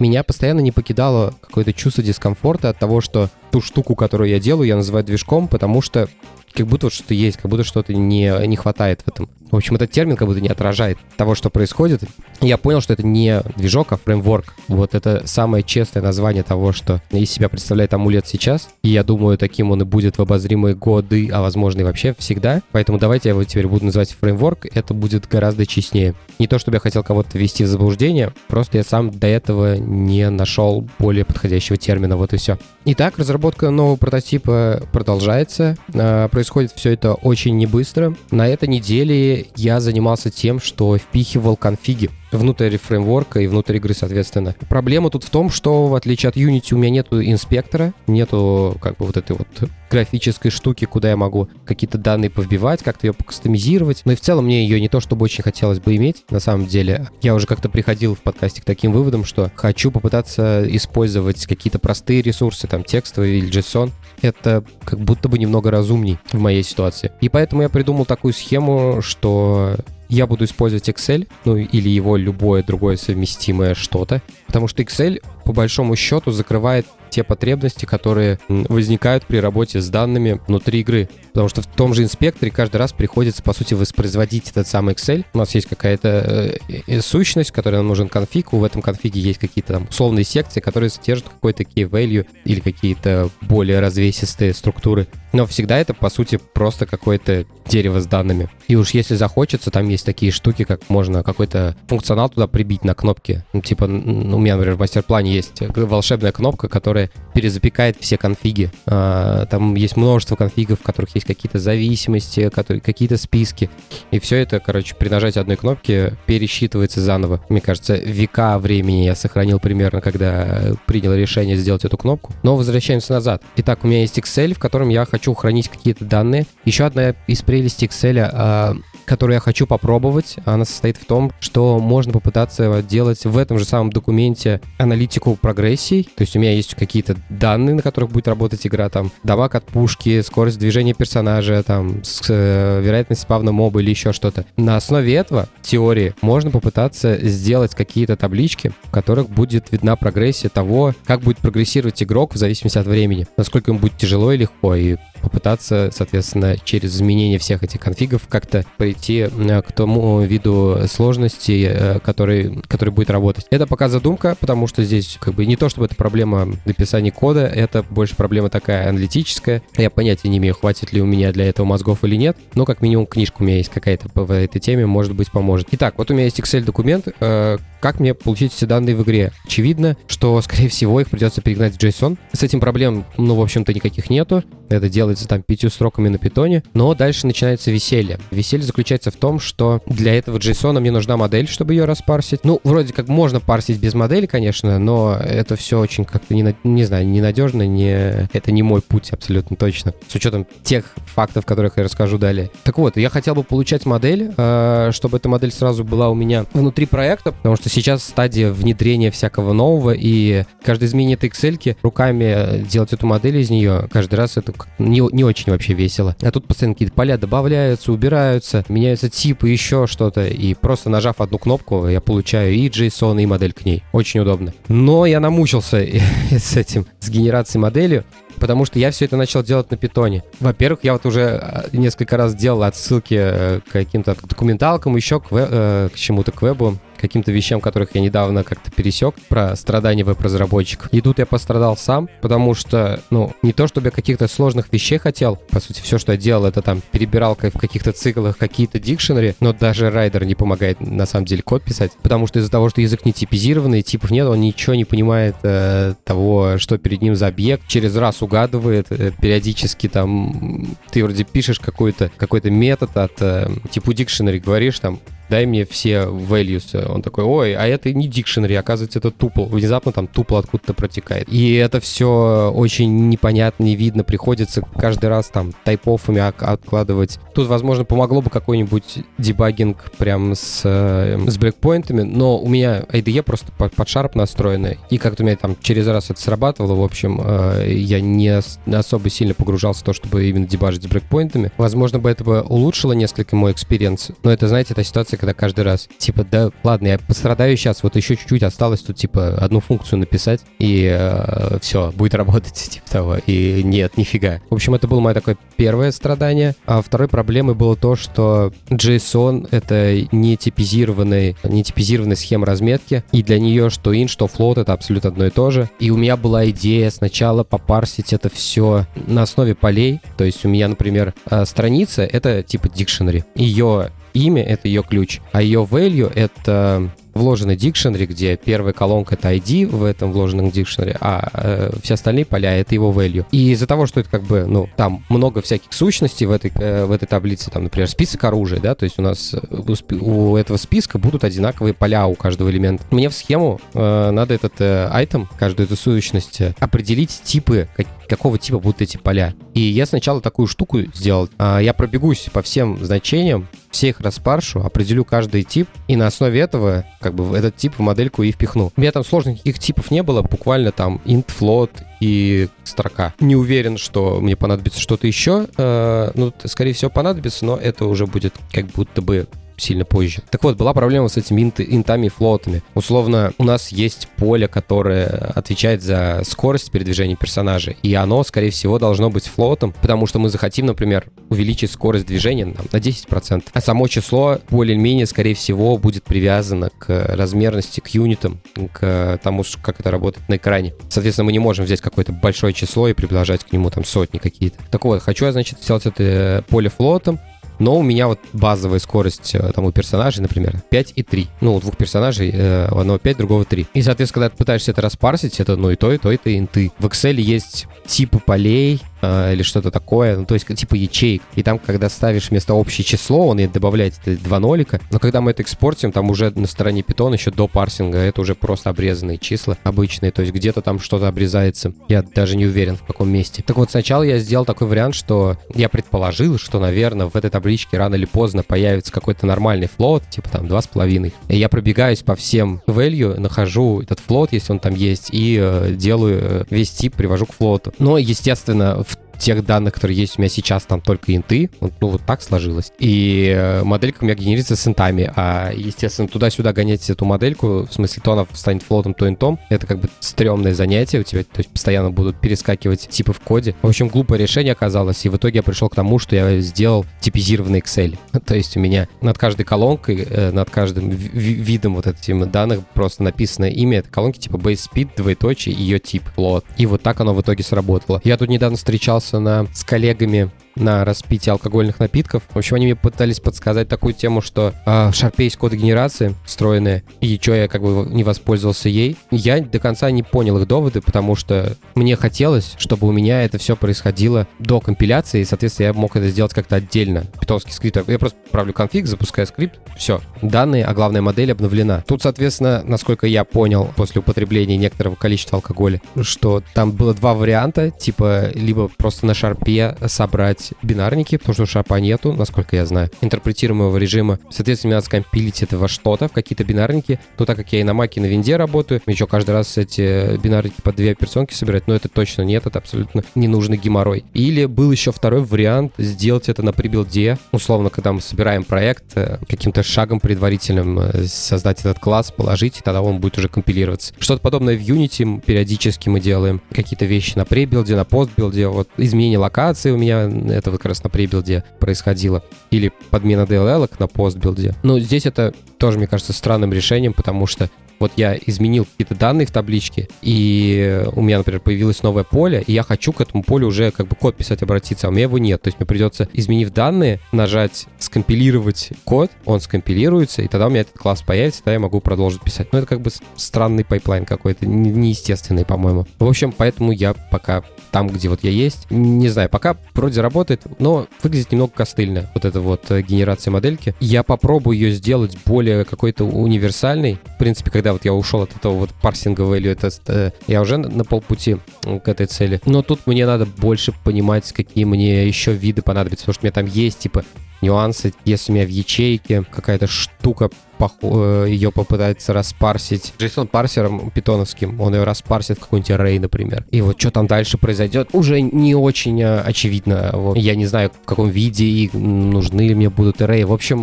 меня 0.00 0.22
постоянно 0.22 0.60
не 0.60 0.72
покидало 0.72 1.34
какое-то 1.40 1.72
чувство 1.72 2.02
дискомфорта 2.02 2.70
от 2.70 2.78
того, 2.78 3.00
что 3.00 3.28
ту 3.50 3.60
штуку, 3.60 3.94
которую 3.94 4.30
я 4.30 4.38
делаю, 4.38 4.68
я 4.68 4.76
называю 4.76 5.04
движком, 5.04 5.48
потому 5.48 5.82
что 5.82 6.08
как 6.52 6.66
будто 6.66 6.86
вот 6.86 6.92
что-то 6.92 7.14
есть, 7.14 7.36
как 7.38 7.50
будто 7.50 7.64
что-то 7.64 7.94
не, 7.94 8.46
не 8.46 8.56
хватает 8.56 9.02
в 9.02 9.08
этом. 9.08 9.28
В 9.50 9.56
общем, 9.56 9.76
этот 9.76 9.90
термин 9.90 10.16
как 10.16 10.28
будто 10.28 10.40
не 10.40 10.48
отражает 10.48 10.98
того, 11.16 11.34
что 11.34 11.48
происходит. 11.50 12.02
Я 12.40 12.58
понял, 12.58 12.80
что 12.80 12.92
это 12.92 13.06
не 13.06 13.40
движок, 13.56 13.92
а 13.92 13.96
фреймворк. 13.96 14.54
Вот 14.68 14.94
это 14.94 15.22
самое 15.26 15.64
честное 15.64 16.02
название 16.02 16.42
того, 16.42 16.72
что 16.72 17.00
из 17.10 17.30
себя 17.30 17.48
представляет 17.48 17.94
амулет 17.94 18.26
сейчас. 18.26 18.68
И 18.82 18.90
я 18.90 19.02
думаю, 19.02 19.38
таким 19.38 19.70
он 19.70 19.82
и 19.82 19.84
будет 19.84 20.18
в 20.18 20.22
обозримые 20.22 20.74
годы, 20.74 21.30
а 21.32 21.40
возможно 21.40 21.80
и 21.80 21.84
вообще 21.84 22.14
всегда. 22.18 22.62
Поэтому 22.72 22.98
давайте 22.98 23.30
я 23.30 23.32
его 23.32 23.44
теперь 23.44 23.66
буду 23.66 23.86
называть 23.86 24.12
фреймворк. 24.12 24.66
Это 24.74 24.92
будет 24.92 25.26
гораздо 25.26 25.66
честнее. 25.66 26.14
Не 26.38 26.46
то, 26.46 26.58
чтобы 26.58 26.76
я 26.76 26.80
хотел 26.80 27.02
кого-то 27.02 27.38
ввести 27.38 27.64
в 27.64 27.68
заблуждение, 27.68 28.32
просто 28.48 28.78
я 28.78 28.84
сам 28.84 29.10
до 29.10 29.26
этого 29.26 29.76
не 29.76 30.28
нашел 30.28 30.86
более 30.98 31.24
подходящего 31.24 31.76
термина. 31.78 32.16
Вот 32.16 32.34
и 32.34 32.36
все. 32.36 32.58
Итак, 32.84 33.18
разработка 33.18 33.70
нового 33.70 33.96
прототипа 33.96 34.82
продолжается. 34.92 35.76
А, 35.94 36.28
происходит 36.48 36.72
все 36.74 36.92
это 36.92 37.12
очень 37.12 37.58
небыстро. 37.58 38.14
На 38.30 38.48
этой 38.48 38.68
неделе 38.68 39.48
я 39.54 39.80
занимался 39.80 40.30
тем, 40.30 40.60
что 40.60 40.96
впихивал 40.96 41.56
конфиги 41.56 42.08
внутрь 42.32 42.76
фреймворка 42.76 43.40
и 43.40 43.46
внутрь 43.46 43.76
игры, 43.76 43.94
соответственно. 43.94 44.54
Проблема 44.68 45.10
тут 45.10 45.24
в 45.24 45.30
том, 45.30 45.50
что 45.50 45.86
в 45.86 45.94
отличие 45.94 46.28
от 46.28 46.36
Unity 46.36 46.74
у 46.74 46.78
меня 46.78 46.90
нету 46.90 47.22
инспектора, 47.22 47.94
нету 48.06 48.76
как 48.80 48.96
бы 48.96 49.06
вот 49.06 49.16
этой 49.16 49.36
вот 49.36 49.48
графической 49.90 50.50
штуки, 50.50 50.84
куда 50.84 51.10
я 51.10 51.16
могу 51.16 51.48
какие-то 51.64 51.96
данные 51.96 52.30
повбивать, 52.30 52.82
как-то 52.82 53.06
ее 53.06 53.14
покастомизировать. 53.14 54.02
Но 54.04 54.12
и 54.12 54.16
в 54.16 54.20
целом 54.20 54.44
мне 54.44 54.62
ее 54.62 54.80
не 54.80 54.88
то, 54.88 55.00
чтобы 55.00 55.24
очень 55.24 55.42
хотелось 55.42 55.80
бы 55.80 55.96
иметь, 55.96 56.24
на 56.30 56.40
самом 56.40 56.66
деле. 56.66 57.08
Я 57.22 57.34
уже 57.34 57.46
как-то 57.46 57.68
приходил 57.68 58.14
в 58.14 58.20
подкасте 58.20 58.60
к 58.60 58.64
таким 58.64 58.92
выводам, 58.92 59.24
что 59.24 59.50
хочу 59.54 59.90
попытаться 59.90 60.64
использовать 60.68 61.46
какие-то 61.46 61.78
простые 61.78 62.20
ресурсы, 62.20 62.66
там, 62.66 62.84
текстовые 62.84 63.38
или 63.38 63.50
JSON. 63.50 63.90
Это 64.22 64.64
как 64.84 64.98
будто 65.00 65.28
бы 65.28 65.38
немного 65.38 65.70
разумней 65.70 66.18
в 66.32 66.38
моей 66.38 66.62
ситуации. 66.62 67.12
И 67.20 67.28
поэтому 67.28 67.62
я 67.62 67.68
придумал 67.68 68.04
такую 68.04 68.32
схему, 68.32 69.00
что 69.02 69.76
я 70.08 70.26
буду 70.26 70.44
использовать 70.44 70.88
Excel, 70.88 71.28
ну 71.44 71.56
или 71.56 71.88
его 71.88 72.16
любое 72.16 72.62
другое 72.62 72.96
совместимое 72.96 73.74
что-то, 73.74 74.22
потому 74.46 74.66
что 74.66 74.82
Excel 74.82 75.22
по 75.48 75.54
большому 75.54 75.96
счету 75.96 76.30
закрывает 76.30 76.86
те 77.08 77.24
потребности, 77.24 77.86
которые 77.86 78.38
возникают 78.48 79.24
при 79.24 79.38
работе 79.38 79.80
с 79.80 79.88
данными 79.88 80.42
внутри 80.46 80.80
игры. 80.80 81.08
Потому 81.32 81.48
что 81.48 81.62
в 81.62 81.66
том 81.66 81.94
же 81.94 82.02
инспекторе 82.02 82.52
каждый 82.52 82.76
раз 82.76 82.92
приходится, 82.92 83.42
по 83.42 83.54
сути, 83.54 83.72
воспроизводить 83.72 84.50
этот 84.50 84.68
самый 84.68 84.92
Excel. 84.92 85.24
У 85.32 85.38
нас 85.38 85.54
есть 85.54 85.66
какая-то 85.66 86.58
э, 86.68 87.00
сущность, 87.00 87.50
которой 87.50 87.76
нам 87.76 87.88
нужен 87.88 88.10
конфиг. 88.10 88.52
В 88.52 88.62
этом 88.62 88.82
конфиге 88.82 89.22
есть 89.22 89.38
какие-то 89.38 89.72
там 89.72 89.86
условные 89.88 90.24
секции, 90.24 90.60
которые 90.60 90.90
содержат 90.90 91.30
какой-то 91.30 91.62
key 91.62 91.88
value 91.88 92.26
или 92.44 92.60
какие-то 92.60 93.30
более 93.40 93.80
развесистые 93.80 94.52
структуры. 94.52 95.06
Но 95.32 95.46
всегда 95.46 95.78
это, 95.78 95.94
по 95.94 96.10
сути, 96.10 96.38
просто 96.52 96.84
какое-то 96.84 97.46
дерево 97.66 98.00
с 98.00 98.06
данными. 98.06 98.50
И 98.66 98.76
уж 98.76 98.90
если 98.90 99.14
захочется, 99.14 99.70
там 99.70 99.88
есть 99.88 100.04
такие 100.04 100.32
штуки, 100.32 100.64
как 100.64 100.88
можно 100.90 101.22
какой-то 101.22 101.76
функционал 101.86 102.28
туда 102.28 102.46
прибить 102.46 102.84
на 102.84 102.94
кнопки. 102.94 103.44
Ну, 103.52 103.62
типа, 103.62 103.84
у 103.84 103.88
меня, 103.88 104.56
например, 104.56 104.76
в 104.76 104.80
мастер-плане 104.80 105.37
есть 105.38 105.60
волшебная 105.74 106.32
кнопка, 106.32 106.68
которая 106.68 107.10
перезапекает 107.34 107.96
все 108.00 108.16
конфиги. 108.16 108.70
А, 108.86 109.46
там 109.46 109.74
есть 109.74 109.96
множество 109.96 110.36
конфигов, 110.36 110.80
в 110.80 110.82
которых 110.82 111.14
есть 111.14 111.26
какие-то 111.26 111.58
зависимости, 111.58 112.50
какие-то 112.50 113.16
списки. 113.16 113.70
И 114.10 114.18
все 114.18 114.36
это, 114.36 114.60
короче, 114.60 114.94
при 114.94 115.08
нажатии 115.08 115.40
одной 115.40 115.56
кнопки 115.56 116.14
пересчитывается 116.26 117.00
заново. 117.00 117.44
Мне 117.48 117.60
кажется, 117.60 117.96
века 117.96 118.58
времени 118.58 119.04
я 119.04 119.14
сохранил 119.14 119.58
примерно, 119.58 120.00
когда 120.00 120.74
принял 120.86 121.14
решение 121.14 121.56
сделать 121.56 121.84
эту 121.84 121.96
кнопку. 121.96 122.32
Но 122.42 122.56
возвращаемся 122.56 123.14
назад. 123.14 123.42
Итак, 123.56 123.80
у 123.82 123.88
меня 123.88 124.00
есть 124.00 124.18
Excel, 124.18 124.54
в 124.54 124.58
котором 124.58 124.88
я 124.88 125.04
хочу 125.04 125.32
хранить 125.34 125.68
какие-то 125.68 126.04
данные. 126.04 126.46
Еще 126.64 126.84
одна 126.84 127.14
из 127.26 127.42
прелестей 127.42 127.88
Excel 127.88 128.28
а, 128.32 128.76
которую 129.08 129.34
я 129.34 129.40
хочу 129.40 129.66
попробовать, 129.66 130.36
она 130.44 130.64
состоит 130.64 130.98
в 130.98 131.06
том, 131.06 131.32
что 131.40 131.78
можно 131.78 132.12
попытаться 132.12 132.82
делать 132.82 133.24
в 133.24 133.36
этом 133.38 133.58
же 133.58 133.64
самом 133.64 133.90
документе 133.90 134.60
аналитику 134.76 135.34
прогрессий. 135.34 136.04
То 136.14 136.22
есть 136.22 136.36
у 136.36 136.38
меня 136.38 136.52
есть 136.52 136.74
какие-то 136.74 137.16
данные, 137.30 137.74
на 137.74 137.82
которых 137.82 138.10
будет 138.10 138.28
работать 138.28 138.66
игра, 138.66 138.88
там, 138.88 139.10
дамаг 139.24 139.54
от 139.54 139.64
пушки, 139.64 140.20
скорость 140.20 140.58
движения 140.58 140.94
персонажа, 140.94 141.62
там, 141.62 142.04
с, 142.04 142.22
э, 142.28 142.80
вероятность 142.82 143.22
спавна 143.22 143.50
моба 143.50 143.80
или 143.80 143.90
еще 143.90 144.12
что-то. 144.12 144.44
На 144.56 144.76
основе 144.76 145.14
этого, 145.14 145.48
теории, 145.62 146.14
можно 146.20 146.50
попытаться 146.50 147.18
сделать 147.26 147.74
какие-то 147.74 148.16
таблички, 148.16 148.72
в 148.84 148.90
которых 148.90 149.30
будет 149.30 149.72
видна 149.72 149.96
прогрессия 149.96 150.50
того, 150.50 150.94
как 151.06 151.20
будет 151.20 151.38
прогрессировать 151.38 152.02
игрок 152.02 152.34
в 152.34 152.36
зависимости 152.36 152.78
от 152.78 152.86
времени, 152.86 153.26
насколько 153.36 153.70
ему 153.70 153.80
будет 153.80 153.96
тяжело 153.96 154.32
и 154.32 154.36
легко, 154.36 154.74
и 154.74 154.96
попытаться, 155.28 155.90
соответственно, 155.92 156.56
через 156.62 156.96
изменение 156.96 157.38
всех 157.38 157.62
этих 157.62 157.80
конфигов 157.80 158.22
как-то 158.28 158.64
прийти 158.76 159.28
э, 159.30 159.62
к 159.62 159.72
тому 159.72 160.22
виду 160.22 160.78
сложности, 160.90 161.68
э, 161.70 161.98
который, 162.00 162.62
который 162.66 162.90
будет 162.90 163.10
работать. 163.10 163.46
Это 163.50 163.66
пока 163.66 163.88
задумка, 163.88 164.36
потому 164.40 164.66
что 164.66 164.82
здесь 164.82 165.18
как 165.20 165.34
бы 165.34 165.46
не 165.46 165.56
то, 165.56 165.68
чтобы 165.68 165.86
это 165.86 165.94
проблема 165.94 166.48
написания 166.64 167.12
кода, 167.12 167.46
это 167.46 167.82
больше 167.82 168.16
проблема 168.16 168.48
такая 168.48 168.88
аналитическая. 168.88 169.62
Я 169.76 169.90
понятия 169.90 170.28
не 170.28 170.38
имею, 170.38 170.54
хватит 170.54 170.92
ли 170.92 171.02
у 171.02 171.06
меня 171.06 171.32
для 171.32 171.46
этого 171.46 171.66
мозгов 171.66 172.04
или 172.04 172.16
нет, 172.16 172.36
но 172.54 172.64
как 172.64 172.80
минимум 172.80 173.06
книжка 173.06 173.36
у 173.40 173.44
меня 173.44 173.58
есть 173.58 173.70
какая-то 173.70 174.08
по 174.08 174.32
этой 174.32 174.60
теме, 174.60 174.86
может 174.86 175.14
быть, 175.14 175.30
поможет. 175.30 175.68
Итак, 175.72 175.94
вот 175.98 176.10
у 176.10 176.14
меня 176.14 176.24
есть 176.24 176.40
Excel-документ, 176.40 177.08
э, 177.20 177.58
как 177.80 178.00
мне 178.00 178.14
получить 178.14 178.54
эти 178.56 178.64
данные 178.64 178.96
в 178.96 179.02
игре? 179.02 179.32
Очевидно, 179.44 179.96
что, 180.08 180.40
скорее 180.42 180.68
всего, 180.68 181.00
их 181.00 181.08
придется 181.08 181.40
перегнать 181.42 181.74
в 181.74 181.78
JSON. 181.78 182.18
С 182.32 182.42
этим 182.42 182.60
проблем, 182.60 183.04
ну, 183.16 183.34
в 183.34 183.40
общем-то, 183.40 183.72
никаких 183.72 184.10
нету. 184.10 184.42
Это 184.68 184.88
делается 185.18 185.28
там 185.28 185.42
пятью 185.42 185.70
строками 185.70 186.08
на 186.08 186.18
питоне. 186.18 186.62
Но 186.74 186.94
дальше 186.94 187.26
начинается 187.26 187.70
веселье. 187.70 188.18
Веселье 188.30 188.64
заключается 188.64 189.10
в 189.10 189.16
том, 189.16 189.40
что 189.40 189.82
для 189.86 190.14
этого 190.14 190.38
JSON 190.38 190.78
мне 190.80 190.90
нужна 190.90 191.16
модель, 191.16 191.48
чтобы 191.48 191.74
ее 191.74 191.84
распарсить. 191.84 192.44
Ну, 192.44 192.60
вроде 192.64 192.92
как 192.92 193.08
можно 193.08 193.40
парсить 193.40 193.78
без 193.78 193.94
модели, 193.94 194.26
конечно, 194.26 194.78
но 194.78 195.14
это 195.14 195.56
все 195.56 195.78
очень 195.78 196.04
как-то, 196.04 196.34
не, 196.34 196.54
не 196.64 196.84
знаю, 196.84 197.06
ненадежно, 197.06 197.66
не... 197.66 198.28
это 198.32 198.52
не 198.52 198.62
мой 198.62 198.80
путь 198.80 199.10
абсолютно 199.10 199.56
точно. 199.56 199.94
С 200.06 200.14
учетом 200.14 200.46
тех 200.62 200.84
фактов, 201.06 201.44
которых 201.44 201.76
я 201.76 201.84
расскажу 201.84 202.18
далее. 202.18 202.50
Так 202.64 202.78
вот, 202.78 202.96
я 202.96 203.10
хотел 203.10 203.34
бы 203.34 203.42
получать 203.42 203.86
модель, 203.86 204.32
э, 204.36 204.90
чтобы 204.92 205.16
эта 205.16 205.28
модель 205.28 205.52
сразу 205.52 205.84
была 205.84 206.08
у 206.10 206.14
меня 206.14 206.44
внутри 206.52 206.86
проекта, 206.86 207.32
потому 207.32 207.56
что 207.56 207.68
сейчас 207.68 208.04
стадия 208.04 208.52
внедрения 208.52 209.10
всякого 209.10 209.52
нового, 209.52 209.94
и 209.96 210.44
каждое 210.62 210.86
изменение 210.86 211.16
этой 211.16 211.30
Excel 211.30 211.76
руками 211.82 212.64
делать 212.68 212.92
эту 212.92 213.06
модель 213.06 213.38
из 213.38 213.50
нее, 213.50 213.88
каждый 213.90 214.14
раз 214.14 214.36
это 214.36 214.52
не, 214.78 214.97
не 215.00 215.24
очень 215.24 215.52
вообще 215.52 215.74
весело. 215.74 216.16
А 216.20 216.30
тут 216.30 216.46
постоянно 216.46 216.74
какие-то 216.74 216.94
поля 216.94 217.18
добавляются, 217.18 217.92
убираются, 217.92 218.64
меняются 218.68 219.08
типы, 219.08 219.48
еще 219.48 219.86
что-то, 219.86 220.26
и 220.26 220.54
просто 220.54 220.90
нажав 220.90 221.20
одну 221.20 221.38
кнопку, 221.38 221.86
я 221.88 222.00
получаю 222.00 222.54
и 222.54 222.68
JSON, 222.68 223.22
и 223.22 223.26
модель 223.26 223.52
к 223.52 223.64
ней. 223.64 223.82
Очень 223.92 224.20
удобно. 224.20 224.52
Но 224.68 225.06
я 225.06 225.20
намучился 225.20 225.78
с 226.30 226.56
этим, 226.56 226.86
с 227.00 227.08
генерацией 227.08 227.62
модели, 227.62 228.04
потому 228.38 228.64
что 228.64 228.78
я 228.78 228.90
все 228.90 229.04
это 229.04 229.16
начал 229.16 229.42
делать 229.42 229.70
на 229.70 229.76
питоне. 229.76 230.22
Во-первых, 230.40 230.80
я 230.82 230.92
вот 230.92 231.06
уже 231.06 231.38
а, 231.38 231.66
несколько 231.72 232.16
раз 232.16 232.34
делал 232.34 232.62
отсылки 232.62 233.16
э, 233.18 233.60
к 233.60 233.72
каким-то 233.72 234.16
документалкам, 234.22 234.96
еще 234.96 235.20
к, 235.20 235.30
веб, 235.30 235.48
э, 235.50 235.88
к 235.92 235.96
чему-то, 235.96 236.32
к 236.32 236.42
вебу, 236.42 236.78
каким-то 236.98 237.32
вещам, 237.32 237.60
которых 237.60 237.94
я 237.94 238.00
недавно 238.00 238.44
как-то 238.44 238.70
пересек, 238.70 239.14
про 239.28 239.56
страдания 239.56 240.04
веб-разработчиков. 240.04 240.88
И 240.92 241.00
тут 241.00 241.18
я 241.18 241.26
пострадал 241.26 241.76
сам, 241.76 242.08
потому 242.20 242.54
что, 242.54 243.00
ну, 243.10 243.32
не 243.42 243.52
то 243.52 243.66
чтобы 243.66 243.86
я 243.86 243.90
каких-то 243.90 244.28
сложных 244.28 244.72
вещей 244.72 244.98
хотел, 244.98 245.36
по 245.36 245.60
сути, 245.60 245.80
все, 245.80 245.98
что 245.98 246.12
я 246.12 246.18
делал, 246.18 246.44
это 246.44 246.60
там 246.60 246.82
перебирал 246.92 247.36
в 247.36 247.58
каких-то 247.58 247.92
циклах 247.92 248.36
какие-то 248.36 248.78
дикшенери, 248.78 249.34
но 249.40 249.52
даже 249.52 249.90
райдер 249.90 250.24
не 250.24 250.34
помогает 250.34 250.80
на 250.80 251.06
самом 251.06 251.26
деле 251.26 251.42
код 251.42 251.62
писать, 251.62 251.92
потому 252.02 252.26
что 252.26 252.40
из-за 252.40 252.50
того, 252.50 252.68
что 252.68 252.80
язык 252.80 253.04
не 253.04 253.12
типизированный, 253.12 253.82
типов 253.82 254.10
нет, 254.10 254.26
он 254.26 254.40
ничего 254.40 254.74
не 254.74 254.84
понимает 254.84 255.36
э, 255.42 255.94
того, 256.04 256.58
что 256.58 256.78
перед 256.78 257.00
ним 257.00 257.14
за 257.14 257.28
объект, 257.28 257.66
через 257.68 257.96
раз 257.96 258.22
угадывает, 258.28 258.86
э, 258.90 259.10
периодически 259.18 259.88
там 259.88 260.76
ты 260.90 261.02
вроде 261.02 261.24
пишешь 261.24 261.58
какой-то 261.58 262.10
какой 262.16 262.42
метод 262.50 262.96
от 262.96 263.12
э, 263.20 263.50
типу 263.70 263.94
дикшенери, 263.94 264.38
говоришь 264.38 264.78
там 264.78 265.00
дай 265.28 265.46
мне 265.46 265.64
все 265.64 266.04
values. 266.04 266.86
Он 266.86 267.02
такой, 267.02 267.24
ой, 267.24 267.54
а 267.54 267.66
это 267.66 267.92
не 267.92 268.08
dictionary, 268.08 268.56
оказывается, 268.56 268.98
это 268.98 269.10
тупл. 269.10 269.44
Внезапно 269.44 269.92
там 269.92 270.06
тупл 270.06 270.36
откуда-то 270.36 270.74
протекает. 270.74 271.28
И 271.28 271.54
это 271.54 271.80
все 271.80 272.52
очень 272.54 273.08
непонятно, 273.08 273.64
не 273.64 273.76
видно, 273.76 274.04
приходится 274.04 274.62
каждый 274.62 275.08
раз 275.08 275.28
там 275.28 275.52
тайпофами 275.64 276.20
откладывать. 276.20 277.18
Тут, 277.34 277.48
возможно, 277.48 277.84
помогло 277.84 278.22
бы 278.22 278.30
какой-нибудь 278.30 278.98
дебагинг 279.18 279.90
прям 279.98 280.34
с, 280.34 280.62
э, 280.64 281.18
с 281.26 281.38
брейкпоинтами, 281.38 282.02
но 282.02 282.38
у 282.38 282.48
меня 282.48 282.84
IDE 282.90 283.22
просто 283.22 283.52
под, 283.52 283.72
Sharp 283.88 284.10
настроенный, 284.14 284.78
и 284.90 284.98
как-то 284.98 285.22
у 285.22 285.26
меня 285.26 285.36
там 285.36 285.56
через 285.60 285.86
раз 285.86 286.10
это 286.10 286.20
срабатывало, 286.20 286.74
в 286.74 286.82
общем, 286.84 287.20
э, 287.24 287.72
я 287.74 288.00
не 288.00 288.28
особо 288.66 289.08
сильно 289.08 289.34
погружался 289.34 289.80
в 289.80 289.84
то, 289.84 289.92
чтобы 289.92 290.28
именно 290.28 290.46
дебажить 290.46 290.82
с 290.82 290.86
breakpoint 290.86 291.33
ами. 291.33 291.52
Возможно, 291.56 291.98
бы 291.98 292.10
это 292.10 292.24
бы 292.24 292.42
улучшило 292.42 292.92
несколько 292.92 293.36
мой 293.36 293.52
experience, 293.52 294.10
но 294.22 294.30
это, 294.30 294.48
знаете, 294.48 294.74
та 294.74 294.82
ситуация, 294.82 295.17
когда 295.18 295.34
каждый 295.34 295.64
раз, 295.64 295.88
типа, 295.98 296.24
да, 296.24 296.50
ладно, 296.64 296.88
я 296.88 296.98
пострадаю 296.98 297.56
сейчас, 297.56 297.82
вот 297.82 297.96
еще 297.96 298.16
чуть-чуть 298.16 298.42
осталось 298.42 298.80
тут, 298.80 298.96
типа, 298.96 299.36
одну 299.38 299.60
функцию 299.60 299.98
написать, 299.98 300.40
и 300.58 300.88
э, 300.90 301.58
все, 301.60 301.92
будет 301.92 302.14
работать, 302.14 302.54
типа 302.54 302.88
того. 302.90 303.16
И 303.26 303.62
нет, 303.62 303.96
нифига. 303.96 304.40
В 304.50 304.54
общем, 304.54 304.74
это 304.74 304.88
было 304.88 305.00
мое 305.00 305.14
такое 305.14 305.36
первое 305.56 305.92
страдание. 305.92 306.54
А 306.66 306.82
второй 306.82 307.08
проблемой 307.08 307.54
было 307.54 307.76
то, 307.76 307.96
что 307.96 308.52
JSON— 308.70 309.48
это 309.50 310.06
не 310.12 310.36
типизированный, 310.36 311.36
не 311.42 311.62
типизированная 311.62 312.16
схема 312.16 312.46
разметки, 312.46 313.04
и 313.12 313.22
для 313.22 313.38
нее 313.38 313.70
что 313.70 313.92
int, 313.92 314.08
что 314.08 314.26
float— 314.26 314.60
это 314.62 314.72
абсолютно 314.72 315.10
одно 315.10 315.26
и 315.26 315.30
то 315.30 315.50
же. 315.50 315.68
И 315.78 315.90
у 315.90 315.96
меня 315.96 316.16
была 316.16 316.48
идея 316.50 316.90
сначала 316.90 317.44
попарсить 317.44 318.12
это 318.12 318.30
все 318.30 318.86
на 319.06 319.22
основе 319.22 319.54
полей, 319.54 320.00
то 320.16 320.24
есть 320.24 320.44
у 320.44 320.48
меня, 320.48 320.68
например, 320.68 321.14
э, 321.30 321.44
страница— 321.44 322.02
это 322.12 322.42
типа 322.42 322.66
dictionary. 322.66 323.24
Ее 323.34 323.90
имя— 324.18 324.42
это 324.44 324.68
ее 324.68 324.82
ключ, 324.82 325.20
а 325.32 325.42
ее 325.42 325.60
value— 325.60 326.12
это 326.14 326.90
вложенный 327.18 327.56
дикшенери, 327.56 328.06
где 328.06 328.36
первая 328.36 328.72
колонка 328.72 329.14
это 329.14 329.32
ID 329.32 329.66
в 329.66 329.84
этом 329.84 330.12
вложенном 330.12 330.50
дикшенери, 330.50 330.96
а 331.00 331.28
э, 331.34 331.70
все 331.82 331.94
остальные 331.94 332.24
поля 332.24 332.56
это 332.56 332.74
его 332.74 332.92
value. 332.92 333.26
И 333.32 333.52
из-за 333.52 333.66
того, 333.66 333.86
что 333.86 334.00
это 334.00 334.08
как 334.08 334.22
бы, 334.22 334.46
ну, 334.46 334.68
там 334.76 335.04
много 335.08 335.42
всяких 335.42 335.72
сущностей 335.72 336.26
в 336.26 336.32
этой, 336.32 336.52
э, 336.54 336.84
в 336.86 336.92
этой 336.92 337.06
таблице, 337.06 337.50
там, 337.50 337.64
например, 337.64 337.88
список 337.88 338.24
оружия, 338.24 338.60
да, 338.60 338.74
то 338.74 338.84
есть 338.84 338.98
у 338.98 339.02
нас 339.02 339.34
э, 339.34 339.40
у, 339.50 340.30
у 340.30 340.36
этого 340.36 340.56
списка 340.56 340.98
будут 340.98 341.24
одинаковые 341.24 341.74
поля 341.74 342.06
у 342.06 342.14
каждого 342.14 342.50
элемента. 342.50 342.84
Мне 342.90 343.08
в 343.08 343.14
схему 343.14 343.60
э, 343.74 344.10
надо 344.10 344.34
этот 344.34 344.54
э, 344.60 345.06
каждую 345.38 345.66
эту 345.66 345.76
сущность, 345.76 346.40
э, 346.40 346.54
определить 346.58 347.20
типы, 347.24 347.68
как, 347.76 347.86
какого 348.08 348.38
типа 348.38 348.58
будут 348.58 348.82
эти 348.82 348.96
поля. 348.96 349.34
И 349.54 349.60
я 349.60 349.86
сначала 349.86 350.20
такую 350.20 350.46
штуку 350.46 350.80
сделал. 350.94 351.28
Э, 351.38 351.58
я 351.60 351.74
пробегусь 351.74 352.28
по 352.32 352.42
всем 352.42 352.84
значениям, 352.84 353.48
всех 353.70 354.00
распаршу, 354.00 354.60
определю 354.60 355.04
каждый 355.04 355.42
тип, 355.42 355.68
и 355.88 355.96
на 355.96 356.06
основе 356.06 356.40
этого 356.40 356.84
как 357.08 357.14
бы 357.14 357.36
этот 357.36 357.56
тип 357.56 357.74
в 357.76 357.80
модельку 357.80 358.22
и 358.22 358.32
впихну. 358.32 358.70
У 358.76 358.80
меня 358.80 358.92
там 358.92 359.02
сложных 359.02 359.36
никаких 359.36 359.58
типов 359.58 359.90
не 359.90 360.02
было, 360.02 360.20
буквально 360.20 360.72
там 360.72 361.00
int, 361.06 361.26
float 361.26 361.70
и 362.00 362.48
строка. 362.64 363.14
Не 363.18 363.34
уверен, 363.34 363.78
что 363.78 364.20
мне 364.20 364.36
понадобится 364.36 364.78
что-то 364.78 365.06
еще. 365.06 365.46
Э, 365.56 366.10
ну, 366.14 366.34
скорее 366.44 366.74
всего, 366.74 366.90
понадобится, 366.90 367.46
но 367.46 367.56
это 367.56 367.86
уже 367.86 368.06
будет 368.06 368.34
как 368.52 368.66
будто 368.66 369.00
бы 369.00 369.26
сильно 369.58 369.84
позже. 369.84 370.22
Так 370.30 370.44
вот, 370.44 370.56
была 370.56 370.72
проблема 370.72 371.08
с 371.08 371.16
этими 371.16 371.42
инт, 371.42 371.60
интами 371.60 372.06
и 372.06 372.08
флотами. 372.08 372.62
Условно, 372.74 373.32
у 373.38 373.44
нас 373.44 373.68
есть 373.68 374.08
поле, 374.16 374.48
которое 374.48 375.06
отвечает 375.34 375.82
за 375.82 376.22
скорость 376.24 376.70
передвижения 376.70 377.16
персонажа, 377.16 377.74
и 377.82 377.94
оно, 377.94 378.22
скорее 378.24 378.50
всего, 378.50 378.78
должно 378.78 379.10
быть 379.10 379.26
флотом, 379.26 379.72
потому 379.80 380.06
что 380.06 380.18
мы 380.18 380.28
захотим, 380.28 380.66
например, 380.66 381.06
увеличить 381.28 381.70
скорость 381.70 382.06
движения 382.06 382.46
там, 382.46 382.66
на 382.72 382.76
10%. 382.78 383.44
А 383.52 383.60
само 383.60 383.88
число 383.88 384.38
более-менее, 384.50 385.06
скорее 385.06 385.34
всего, 385.34 385.76
будет 385.78 386.04
привязано 386.04 386.70
к 386.78 387.14
размерности, 387.14 387.80
к 387.80 387.88
юнитам, 387.88 388.40
к 388.72 389.18
тому, 389.22 389.44
как 389.62 389.80
это 389.80 389.90
работает 389.90 390.28
на 390.28 390.36
экране. 390.36 390.74
Соответственно, 390.88 391.26
мы 391.26 391.32
не 391.32 391.38
можем 391.38 391.64
взять 391.64 391.80
какое-то 391.80 392.12
большое 392.12 392.52
число 392.52 392.88
и 392.88 392.92
приближать 392.92 393.44
к 393.44 393.52
нему 393.52 393.70
там 393.70 393.84
сотни 393.84 394.18
какие-то. 394.18 394.58
Так 394.70 394.84
вот, 394.84 395.02
хочу 395.02 395.24
я, 395.26 395.32
значит, 395.32 395.58
сделать 395.62 395.86
это 395.86 396.44
поле 396.48 396.68
флотом, 396.68 397.18
но 397.58 397.76
у 397.76 397.82
меня 397.82 398.08
вот 398.08 398.20
базовая 398.32 398.78
скорость 398.78 399.34
э, 399.34 399.52
там 399.54 399.64
у 399.64 399.72
персонажей, 399.72 400.22
например, 400.22 400.62
5 400.70 400.92
и 400.96 401.02
3. 401.02 401.26
Ну, 401.40 401.54
у 401.54 401.60
двух 401.60 401.76
персонажей 401.76 402.30
э, 402.32 402.68
у 402.70 402.78
одного 402.78 402.98
5, 402.98 403.16
другого 403.16 403.44
3. 403.44 403.66
И, 403.74 403.82
соответственно, 403.82 404.26
когда 404.26 404.30
ты 404.30 404.36
пытаешься 404.36 404.70
это 404.70 404.82
распарсить, 404.82 405.40
это 405.40 405.56
ну 405.56 405.70
и 405.70 405.76
то, 405.76 405.92
и 405.92 405.98
то, 405.98 406.10
и 406.10 406.16
то, 406.16 406.36
инты. 406.36 406.72
В 406.78 406.86
Excel 406.86 407.14
есть 407.14 407.66
типы 407.86 408.18
полей, 408.18 408.80
э, 409.02 409.32
или 409.32 409.42
что-то 409.42 409.70
такое, 409.70 410.16
ну, 410.16 410.24
то 410.24 410.34
есть 410.34 410.46
типа 410.46 410.74
ячеек. 410.74 411.22
И 411.34 411.42
там, 411.42 411.58
когда 411.58 411.88
ставишь 411.88 412.30
вместо 412.30 412.54
общее 412.54 412.84
число, 412.84 413.28
он 413.28 413.38
и 413.40 413.46
добавляет 413.46 413.94
два 414.04 414.38
нолика. 414.40 414.80
Но 414.90 414.98
когда 414.98 415.20
мы 415.20 415.30
это 415.32 415.42
экспортим, 415.42 415.92
там 415.92 416.10
уже 416.10 416.30
на 416.30 416.46
стороне 416.46 416.82
Python 416.82 417.12
еще 417.12 417.30
до 417.30 417.48
парсинга 417.48 417.98
это 417.98 418.20
уже 418.20 418.34
просто 418.34 418.70
обрезанные 418.70 419.18
числа 419.18 419.56
обычные. 419.64 420.10
То 420.10 420.22
есть 420.22 420.34
где-то 420.34 420.60
там 420.62 420.80
что-то 420.80 421.08
обрезается. 421.08 421.72
Я 421.88 422.02
даже 422.02 422.36
не 422.36 422.46
уверен, 422.46 422.76
в 422.76 422.82
каком 422.82 423.08
месте. 423.08 423.42
Так 423.46 423.56
вот, 423.56 423.70
сначала 423.70 424.02
я 424.02 424.18
сделал 424.18 424.44
такой 424.44 424.66
вариант, 424.66 424.94
что 424.94 425.36
я 425.54 425.68
предположил, 425.68 426.38
что, 426.38 426.58
наверное, 426.58 427.06
в 427.06 427.16
этой 427.16 427.30
табличке 427.30 427.76
рано 427.78 427.94
или 427.94 428.04
поздно 428.04 428.42
появится 428.42 428.92
какой-то 428.92 429.26
нормальный 429.26 429.68
флот, 429.68 430.02
типа 430.10 430.28
там 430.30 430.46
2,5. 430.46 431.12
И 431.28 431.36
я 431.36 431.48
пробегаюсь 431.48 432.02
по 432.02 432.14
всем 432.14 432.62
value, 432.66 433.18
нахожу 433.18 433.80
этот 433.80 434.00
флот, 434.00 434.32
если 434.32 434.52
он 434.52 434.58
там 434.58 434.74
есть, 434.74 435.08
и 435.12 435.38
э, 435.40 435.72
делаю 435.74 436.18
э, 436.20 436.44
весь 436.50 436.70
тип, 436.70 436.94
привожу 436.94 437.26
к 437.26 437.34
флоту. 437.34 437.72
Но, 437.78 437.98
естественно, 437.98 438.82
в 438.82 438.97
тех 439.18 439.44
данных, 439.44 439.74
которые 439.74 439.96
есть 439.96 440.18
у 440.18 440.22
меня 440.22 440.28
сейчас, 440.28 440.64
там 440.64 440.80
только 440.80 441.14
инты. 441.14 441.50
Ну, 441.60 441.70
вот 441.80 442.02
так 442.06 442.22
сложилось. 442.22 442.72
И 442.78 443.32
э, 443.34 443.62
моделька 443.64 443.98
у 444.02 444.04
меня 444.04 444.14
генерится 444.14 444.56
с 444.56 444.66
интами. 444.66 445.12
А, 445.16 445.52
естественно, 445.54 446.08
туда-сюда 446.08 446.52
гонять 446.52 446.88
эту 446.90 447.04
модельку, 447.04 447.66
в 447.66 447.72
смысле, 447.72 448.02
то 448.04 448.12
она 448.12 448.26
станет 448.32 448.62
флотом, 448.62 448.94
то 448.94 449.08
интом, 449.08 449.38
это 449.48 449.66
как 449.66 449.80
бы 449.80 449.88
стрёмное 450.00 450.54
занятие 450.54 451.00
у 451.00 451.02
тебя, 451.02 451.22
то 451.22 451.38
есть 451.38 451.50
постоянно 451.50 451.90
будут 451.90 452.20
перескакивать 452.20 452.88
типы 452.88 453.12
в 453.12 453.20
коде. 453.20 453.54
В 453.62 453.68
общем, 453.68 453.88
глупое 453.88 454.20
решение 454.20 454.52
оказалось, 454.52 455.04
и 455.04 455.08
в 455.08 455.16
итоге 455.16 455.38
я 455.38 455.42
пришел 455.42 455.68
к 455.68 455.74
тому, 455.74 455.98
что 455.98 456.16
я 456.16 456.40
сделал 456.40 456.86
типизированный 457.00 457.60
Excel. 457.60 457.98
то 458.26 458.34
есть 458.34 458.56
у 458.56 458.60
меня 458.60 458.88
над 459.00 459.18
каждой 459.18 459.44
колонкой, 459.44 460.06
э, 460.08 460.30
над 460.30 460.50
каждым 460.50 460.90
видом 460.90 461.74
вот 461.74 461.86
этим 461.86 462.30
данных 462.30 462.60
просто 462.74 463.02
написано 463.02 463.46
имя 463.46 463.78
этой 463.78 463.90
колонки, 463.90 464.18
типа 464.18 464.36
base 464.36 464.68
speed, 464.72 464.90
двоеточие, 464.96 465.54
ее 465.54 465.78
тип, 465.78 466.02
флот. 466.14 466.44
И 466.56 466.66
вот 466.66 466.82
так 466.82 467.00
оно 467.00 467.14
в 467.14 467.20
итоге 467.20 467.42
сработало. 467.42 468.00
Я 468.04 468.16
тут 468.16 468.28
недавно 468.28 468.56
встречался 468.56 469.07
на, 469.12 469.46
с 469.54 469.64
коллегами 469.64 470.30
на 470.58 470.84
распитие 470.84 471.32
алкогольных 471.32 471.80
напитков. 471.80 472.22
В 472.30 472.38
общем, 472.38 472.56
они 472.56 472.66
мне 472.66 472.76
пытались 472.76 473.20
подсказать 473.20 473.68
такую 473.68 473.94
тему, 473.94 474.20
что 474.20 474.52
э, 474.66 474.90
в 474.90 474.92
Sharp 474.92 475.14
есть 475.18 475.36
коды 475.36 475.56
генерации 475.56 476.14
встроенные, 476.24 476.84
и 477.00 477.18
что 477.20 477.34
я 477.34 477.48
как 477.48 477.62
бы 477.62 477.86
не 477.88 478.04
воспользовался 478.04 478.68
ей. 478.68 478.96
Я 479.10 479.40
до 479.40 479.58
конца 479.58 479.90
не 479.90 480.02
понял 480.02 480.38
их 480.38 480.46
доводы, 480.46 480.80
потому 480.80 481.16
что 481.16 481.56
мне 481.74 481.96
хотелось, 481.96 482.54
чтобы 482.58 482.88
у 482.88 482.92
меня 482.92 483.22
это 483.22 483.38
все 483.38 483.56
происходило 483.56 484.26
до 484.38 484.60
компиляции, 484.60 485.20
и, 485.20 485.24
соответственно, 485.24 485.66
я 485.66 485.72
мог 485.72 485.96
это 485.96 486.08
сделать 486.08 486.34
как-то 486.34 486.56
отдельно. 486.56 487.04
Питонский 487.20 487.52
скрипт. 487.52 487.88
Я 487.88 487.98
просто 487.98 488.18
правлю 488.30 488.52
конфиг, 488.52 488.86
запускаю 488.86 489.26
скрипт, 489.26 489.58
все. 489.76 490.00
Данные, 490.22 490.64
а 490.64 490.74
главная 490.74 491.02
модель 491.02 491.32
обновлена. 491.32 491.84
Тут, 491.86 492.02
соответственно, 492.02 492.62
насколько 492.64 493.06
я 493.06 493.24
понял 493.24 493.70
после 493.76 494.00
употребления 494.00 494.56
некоторого 494.56 494.94
количества 494.94 495.36
алкоголя, 495.36 495.80
что 496.02 496.42
там 496.54 496.72
было 496.72 496.94
два 496.94 497.14
варианта, 497.14 497.70
типа 497.70 498.30
либо 498.34 498.68
просто 498.68 499.06
на 499.06 499.14
шарпе 499.14 499.76
собрать 499.86 500.47
есть 500.48 500.62
бинарники, 500.62 501.16
потому 501.16 501.34
что 501.34 501.46
шапа 501.46 501.74
нету, 501.76 502.12
насколько 502.12 502.56
я 502.56 502.66
знаю, 502.66 502.90
интерпретируемого 503.00 503.76
режима. 503.76 504.18
Соответственно, 504.30 504.70
мне 504.70 504.74
надо 504.76 504.86
скомпилить 504.86 505.42
это 505.42 505.58
во 505.58 505.68
что-то, 505.68 506.08
в 506.08 506.12
какие-то 506.12 506.44
бинарники. 506.44 507.00
Но 507.18 507.24
так 507.24 507.36
как 507.36 507.52
я 507.52 507.60
и 507.60 507.64
на 507.64 507.74
маке, 507.74 508.00
и 508.00 508.02
на 508.02 508.06
винде 508.06 508.36
работаю, 508.36 508.80
еще 508.86 509.06
каждый 509.06 509.30
раз 509.30 509.56
эти 509.58 510.16
бинарники 510.18 510.60
по 510.62 510.72
две 510.72 510.92
операционки 510.92 511.34
собирать, 511.34 511.66
но 511.66 511.74
это 511.74 511.88
точно 511.88 512.22
нет, 512.22 512.46
это 512.46 512.58
абсолютно 512.58 513.04
ненужный 513.14 513.56
геморрой. 513.56 514.04
Или 514.14 514.44
был 514.44 514.70
еще 514.72 514.92
второй 514.92 515.22
вариант 515.22 515.72
сделать 515.78 516.28
это 516.28 516.42
на 516.42 516.52
прибилде, 516.52 517.18
условно, 517.32 517.70
когда 517.70 517.92
мы 517.92 518.00
собираем 518.00 518.44
проект, 518.44 518.96
э, 518.96 519.18
каким-то 519.28 519.62
шагом 519.62 520.00
предварительным 520.00 520.78
э, 520.78 521.04
создать 521.04 521.60
этот 521.60 521.78
класс, 521.78 522.12
положить, 522.12 522.58
и 522.58 522.62
тогда 522.62 522.82
он 522.82 523.00
будет 523.00 523.18
уже 523.18 523.28
компилироваться. 523.28 523.94
Что-то 523.98 524.22
подобное 524.22 524.56
в 524.56 524.60
Unity 524.60 525.22
периодически 525.24 525.88
мы 525.88 526.00
делаем. 526.00 526.40
Какие-то 526.52 526.84
вещи 526.84 527.16
на 527.16 527.24
пребилде, 527.24 527.76
на 527.76 527.84
постбилде. 527.84 528.48
Вот 528.48 528.68
изменение 528.76 529.18
локации 529.18 529.70
у 529.70 529.76
меня 529.76 530.08
это 530.38 530.50
как 530.50 530.64
раз 530.64 530.82
на 530.82 530.90
пребилде 530.90 531.44
происходило. 531.58 532.22
Или 532.50 532.72
подмена 532.90 533.22
DLL 533.22 533.70
на 533.78 533.86
постбилде. 533.86 534.54
Но 534.62 534.78
здесь 534.78 535.06
это 535.06 535.34
тоже, 535.58 535.78
мне 535.78 535.86
кажется, 535.86 536.12
странным 536.12 536.52
решением, 536.52 536.92
потому 536.92 537.26
что 537.26 537.50
вот 537.78 537.92
я 537.96 538.16
изменил 538.26 538.64
какие-то 538.64 538.94
данные 538.94 539.26
в 539.26 539.30
табличке, 539.30 539.88
и 540.02 540.84
у 540.94 541.00
меня, 541.00 541.18
например, 541.18 541.40
появилось 541.40 541.82
новое 541.82 542.04
поле, 542.04 542.42
и 542.46 542.52
я 542.52 542.62
хочу 542.62 542.92
к 542.92 543.00
этому 543.00 543.22
полю 543.22 543.46
уже 543.48 543.70
как 543.70 543.88
бы 543.88 543.96
код 543.96 544.16
писать, 544.16 544.42
обратиться, 544.42 544.86
а 544.86 544.90
у 544.90 544.92
меня 544.92 545.02
его 545.02 545.18
нет. 545.18 545.42
То 545.42 545.48
есть 545.48 545.58
мне 545.58 545.66
придется, 545.66 546.08
изменив 546.12 546.52
данные, 546.52 547.00
нажать 547.12 547.66
скомпилировать 547.78 548.70
код, 548.84 549.10
он 549.24 549.40
скомпилируется, 549.40 550.22
и 550.22 550.28
тогда 550.28 550.46
у 550.46 550.50
меня 550.50 550.62
этот 550.62 550.78
класс 550.78 551.02
появится, 551.02 551.40
тогда 551.40 551.52
я 551.54 551.60
могу 551.60 551.80
продолжить 551.80 552.22
писать. 552.22 552.52
Но 552.52 552.58
это 552.58 552.66
как 552.66 552.80
бы 552.80 552.90
странный 553.16 553.64
pipeline 553.64 554.04
какой-то, 554.04 554.46
неестественный, 554.46 555.44
по-моему. 555.44 555.86
В 555.98 556.06
общем, 556.06 556.32
поэтому 556.32 556.72
я 556.72 556.94
пока 556.94 557.42
там, 557.70 557.88
где 557.88 558.08
вот 558.08 558.24
я 558.24 558.30
есть, 558.30 558.70
не 558.70 559.08
знаю, 559.08 559.28
пока 559.28 559.56
вроде 559.74 560.00
работает, 560.00 560.42
но 560.58 560.86
выглядит 561.02 561.32
немного 561.32 561.52
костыльно, 561.52 562.10
вот 562.14 562.24
эта 562.24 562.40
вот 562.40 562.70
э, 562.70 562.82
генерация 562.82 563.30
модельки. 563.30 563.74
Я 563.80 564.02
попробую 564.02 564.56
ее 564.58 564.70
сделать 564.72 565.16
более 565.24 565.64
какой-то 565.64 566.04
универсальной. 566.04 566.98
В 567.14 567.18
принципе, 567.18 567.50
когда 567.50 567.67
когда 567.68 567.74
вот 567.74 567.84
я 567.84 567.92
ушел 567.92 568.22
от 568.22 568.34
этого 568.34 568.54
вот 568.54 568.70
парсинга 568.80 569.24
value 569.24 569.54
test, 569.54 569.82
э, 569.88 570.12
я 570.26 570.40
уже 570.40 570.56
на 570.56 570.84
полпути 570.84 571.36
к 571.62 571.86
этой 571.86 572.06
цели. 572.06 572.40
Но 572.46 572.62
тут 572.62 572.86
мне 572.86 573.04
надо 573.04 573.26
больше 573.26 573.74
понимать, 573.84 574.32
какие 574.32 574.64
мне 574.64 575.06
еще 575.06 575.32
виды 575.34 575.60
понадобятся, 575.60 576.06
потому 576.06 576.14
что 576.14 576.22
у 576.22 576.26
меня 576.26 576.32
там 576.32 576.46
есть, 576.46 576.78
типа, 576.78 577.04
нюансы, 577.42 577.92
если 578.06 578.32
у 578.32 578.36
меня 578.36 578.46
в 578.46 578.48
ячейке 578.48 579.22
какая-то 579.22 579.66
штука 579.66 580.30
э, 580.58 581.26
ее 581.28 581.52
попытается 581.52 582.14
распарсить 582.14 582.94
JSON 582.98 583.26
парсером 583.26 583.90
питоновским, 583.90 584.58
он 584.62 584.74
ее 584.74 584.84
распарсит 584.84 585.36
в 585.36 585.42
какой-нибудь 585.42 585.70
array, 585.70 586.00
например. 586.00 586.46
И 586.50 586.62
вот 586.62 586.80
что 586.80 586.90
там 586.90 587.06
дальше 587.06 587.36
произойдет, 587.36 587.90
уже 587.92 588.22
не 588.22 588.54
очень 588.54 589.02
э, 589.02 589.20
очевидно. 589.20 589.90
Вот. 589.92 590.16
Я 590.16 590.34
не 590.36 590.46
знаю, 590.46 590.70
в 590.70 590.86
каком 590.86 591.10
виде 591.10 591.44
и 591.44 591.76
нужны 591.76 592.48
ли 592.48 592.54
мне 592.54 592.70
будут 592.70 593.02
array. 593.02 593.26
В 593.26 593.32
общем, 593.34 593.62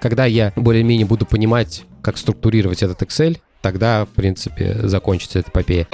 когда 0.00 0.24
я 0.26 0.52
более-менее 0.54 1.06
буду 1.06 1.26
понимать, 1.26 1.82
как 2.02 2.18
структурировать 2.18 2.82
этот 2.82 3.02
Excel, 3.02 3.38
тогда, 3.60 4.04
в 4.04 4.08
принципе, 4.10 4.76
закончится 4.84 5.38
эта 5.38 5.50
эпопея. 5.50 5.86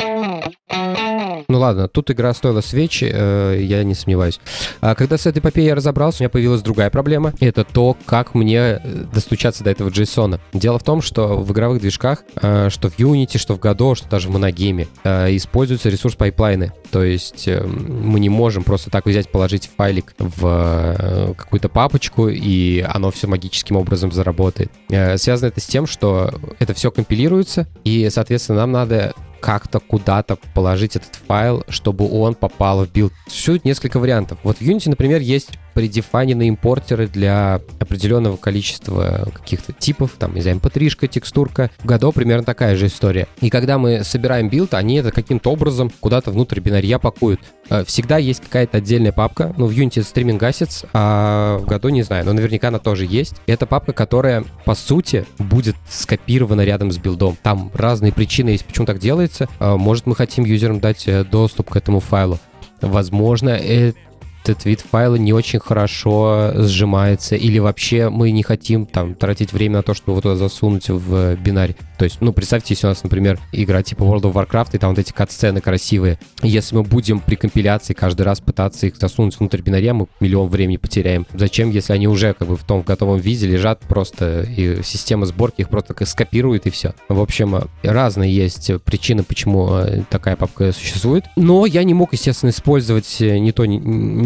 Ну 1.49 1.59
ладно, 1.59 1.89
тут 1.89 2.11
игра 2.11 2.33
стоила 2.35 2.61
свечи, 2.61 3.11
э, 3.13 3.59
я 3.61 3.85
не 3.85 3.95
сомневаюсь. 3.95 4.41
А 4.81 4.95
когда 4.95 5.19
с 5.19 5.27
этой 5.27 5.39
эпопеей 5.39 5.69
я 5.69 5.75
разобрался, 5.75 6.19
у 6.19 6.23
меня 6.23 6.31
появилась 6.31 6.63
другая 6.63 6.91
проблема. 6.91 7.33
Это 7.41 7.65
то, 7.65 7.97
как 8.07 8.35
мне 8.35 8.59
э, 8.59 9.05
достучаться 9.13 9.65
до 9.65 9.71
этого 9.71 9.89
JSON. 9.91 10.41
Дело 10.53 10.79
в 10.79 10.83
том, 10.83 11.03
что 11.03 11.39
в 11.39 11.53
игровых 11.53 11.81
движках, 11.81 12.25
э, 12.41 12.69
что 12.71 12.89
в 12.89 12.99
Unity, 12.99 13.39
что 13.39 13.55
в 13.55 13.61
Godot, 13.61 13.97
что 13.97 14.09
даже 14.09 14.29
в 14.29 14.37
MonoGame, 14.37 14.89
э, 15.05 15.37
используются 15.37 15.89
resource 15.89 16.15
pipeline 16.15 16.61
ы. 16.61 16.73
То 16.91 17.03
есть 17.03 17.49
э, 17.49 17.63
мы 17.65 18.21
не 18.21 18.29
можем 18.29 18.65
просто 18.65 18.91
так 18.91 19.07
взять, 19.07 19.29
положить 19.31 19.71
файлик 19.77 20.15
в 20.19 20.97
э, 20.99 21.35
какую-то 21.37 21.69
папочку, 21.69 22.29
и 22.29 22.81
оно 22.81 23.11
все 23.11 23.27
магическим 23.27 23.77
образом 23.77 24.13
заработает. 24.13 24.71
Э, 24.91 25.19
связано 25.19 25.49
это 25.49 25.61
с 25.61 25.67
тем, 25.67 25.87
что 25.87 26.33
это 26.59 26.73
все 26.75 26.91
компилируется, 26.91 27.67
и, 27.85 28.09
соответственно, 28.11 28.61
нам 28.61 28.73
надо 28.73 29.15
как-то 29.45 29.79
куда-то 29.79 30.39
положить 30.55 30.97
этот 30.97 31.17
файл, 31.17 31.65
чтобы 31.69 32.11
он 32.11 32.35
попал 32.35 32.87
в 32.87 32.91
build. 32.91 33.13
Существует 33.29 33.67
несколько 33.67 33.99
вариантов. 34.01 34.39
Вот 34.43 34.57
в 34.57 34.63
Unity, 34.63 34.89
например, 34.89 35.21
есть 35.21 35.51
предефайненные 35.75 36.49
импортеры 36.49 37.09
для 37.09 37.61
определенного 37.81 38.37
количества 38.37 39.29
каких-то 39.35 39.73
типов, 39.73 40.13
там, 40.19 40.35
не 40.35 40.41
знаю, 40.41 40.59
mp3, 40.59 41.09
текстурка. 41.09 41.71
В 41.79 41.87
Godot 41.87 42.13
примерно 42.13 42.45
такая 42.45 42.77
же 42.77 42.87
история. 42.87 43.27
И 43.41 43.51
когда 43.51 43.79
мы 43.79 44.05
собираем 44.05 44.49
build, 44.49 44.75
они 44.75 44.97
это 44.97 45.11
каким-то 45.11 45.51
образом 45.51 45.91
куда-то 46.01 46.31
внутрь 46.31 46.61
бинаря 46.61 46.99
пакуют. 46.99 47.41
Э, 47.69 47.85
всегда 47.85 48.19
есть 48.19 48.43
какая-то 48.43 48.79
отдельная 48.79 49.13
папка, 49.13 49.53
ну, 49.57 49.67
в 49.67 49.71
Unity 49.71 50.01
это 50.01 50.05
streaming 50.05 50.43
assets, 50.43 50.87
а 50.93 51.59
в 51.59 51.67
Godot 51.67 51.89
не 51.89 52.03
знаю, 52.03 52.25
но 52.27 52.33
наверняка 52.33 52.69
она 52.69 52.79
тоже 52.79 53.07
есть. 53.07 53.37
Это 53.47 53.67
папка, 53.67 53.93
которая, 53.93 54.45
по 54.65 54.75
сути, 54.75 55.25
будет 55.39 55.77
скопирована 55.89 56.63
рядом 56.63 56.93
с 56.93 56.99
build 56.99 57.22
ом. 57.23 57.37
Там 57.43 57.71
разные 57.75 58.13
причины 58.13 58.51
есть, 58.51 58.65
почему 58.65 58.87
так 58.87 58.99
делается. 58.99 59.49
Э, 59.59 59.77
может, 59.77 60.07
мы 60.07 60.15
хотим 60.15 60.45
юзерам 60.45 60.81
дать 60.81 61.09
э, 61.09 61.25
доступ 61.25 61.71
к 61.71 61.77
этому 61.77 62.01
файлу. 62.01 62.39
Возможно, 62.81 63.51
это 63.51 63.97
этот 64.45 64.65
вид 64.65 64.81
файла 64.81 65.17
не 65.17 65.33
очень 65.33 65.59
хорошо 65.59 66.53
сжимается, 66.55 67.37
или 67.37 67.59
вообще 67.59 68.09
мы 68.11 68.31
не 68.31 68.43
хотим 68.43 68.87
там 68.87 69.15
тратить 69.15 69.53
время 69.53 69.77
на 69.77 69.83
то, 69.83 69.95
чтобы 69.95 70.13
его 70.13 70.21
туда 70.21 70.37
засунуть 70.37 70.89
в 70.89 71.37
бинарь. 71.37 71.75
То 71.99 72.05
есть, 72.05 72.19
ну, 72.21 72.33
представьте, 72.33 72.75
если 72.75 72.87
у 72.87 72.91
нас, 72.91 73.03
например, 73.03 73.39
игра 73.53 73.83
типа 73.83 74.03
World 74.03 74.23
of 74.23 74.33
Warcraft, 74.33 74.71
и 74.75 74.79
там 74.79 74.91
вот 74.91 74.99
эти 74.99 75.13
кат-сцены 75.13 75.61
красивые. 75.61 76.19
Если 76.43 76.77
мы 76.77 76.83
будем 76.83 77.21
при 77.21 77.37
компиляции 77.37 77.95
каждый 77.95 78.23
раз 78.23 78.41
пытаться 78.41 78.87
их 78.87 78.97
засунуть 78.97 79.39
внутрь 79.39 79.61
бинаря, 79.61 79.95
мы 79.95 80.07
миллион 80.21 80.49
времени 80.49 80.77
потеряем. 80.77 81.27
Зачем, 81.35 81.71
если 81.71 81.93
они 81.93 82.09
уже 82.09 82.35
как 82.35 82.49
бы 82.49 82.57
в 82.57 82.65
том 82.65 82.83
в 82.83 82.85
готовом 82.85 83.19
виде 83.19 83.47
лежат 83.47 83.81
просто, 83.81 84.43
и 84.43 84.83
система 84.83 85.27
сборки 85.27 85.63
их 85.63 85.69
просто 85.69 85.95
скопирует, 86.05 86.67
и 86.67 86.71
все. 86.71 86.95
В 87.09 87.21
общем, 87.21 87.69
разные 87.83 88.35
есть 88.35 88.71
причины, 88.85 89.23
почему 89.23 89.77
э, 89.77 90.03
такая 90.11 90.37
папка 90.37 90.73
существует. 90.73 91.25
Но 91.37 91.67
я 91.67 91.85
не 91.85 91.95
мог, 91.95 92.13
естественно, 92.13 92.51
использовать 92.51 93.17
ни 93.21 93.51
то, 93.53 93.65
ни, 93.65 93.77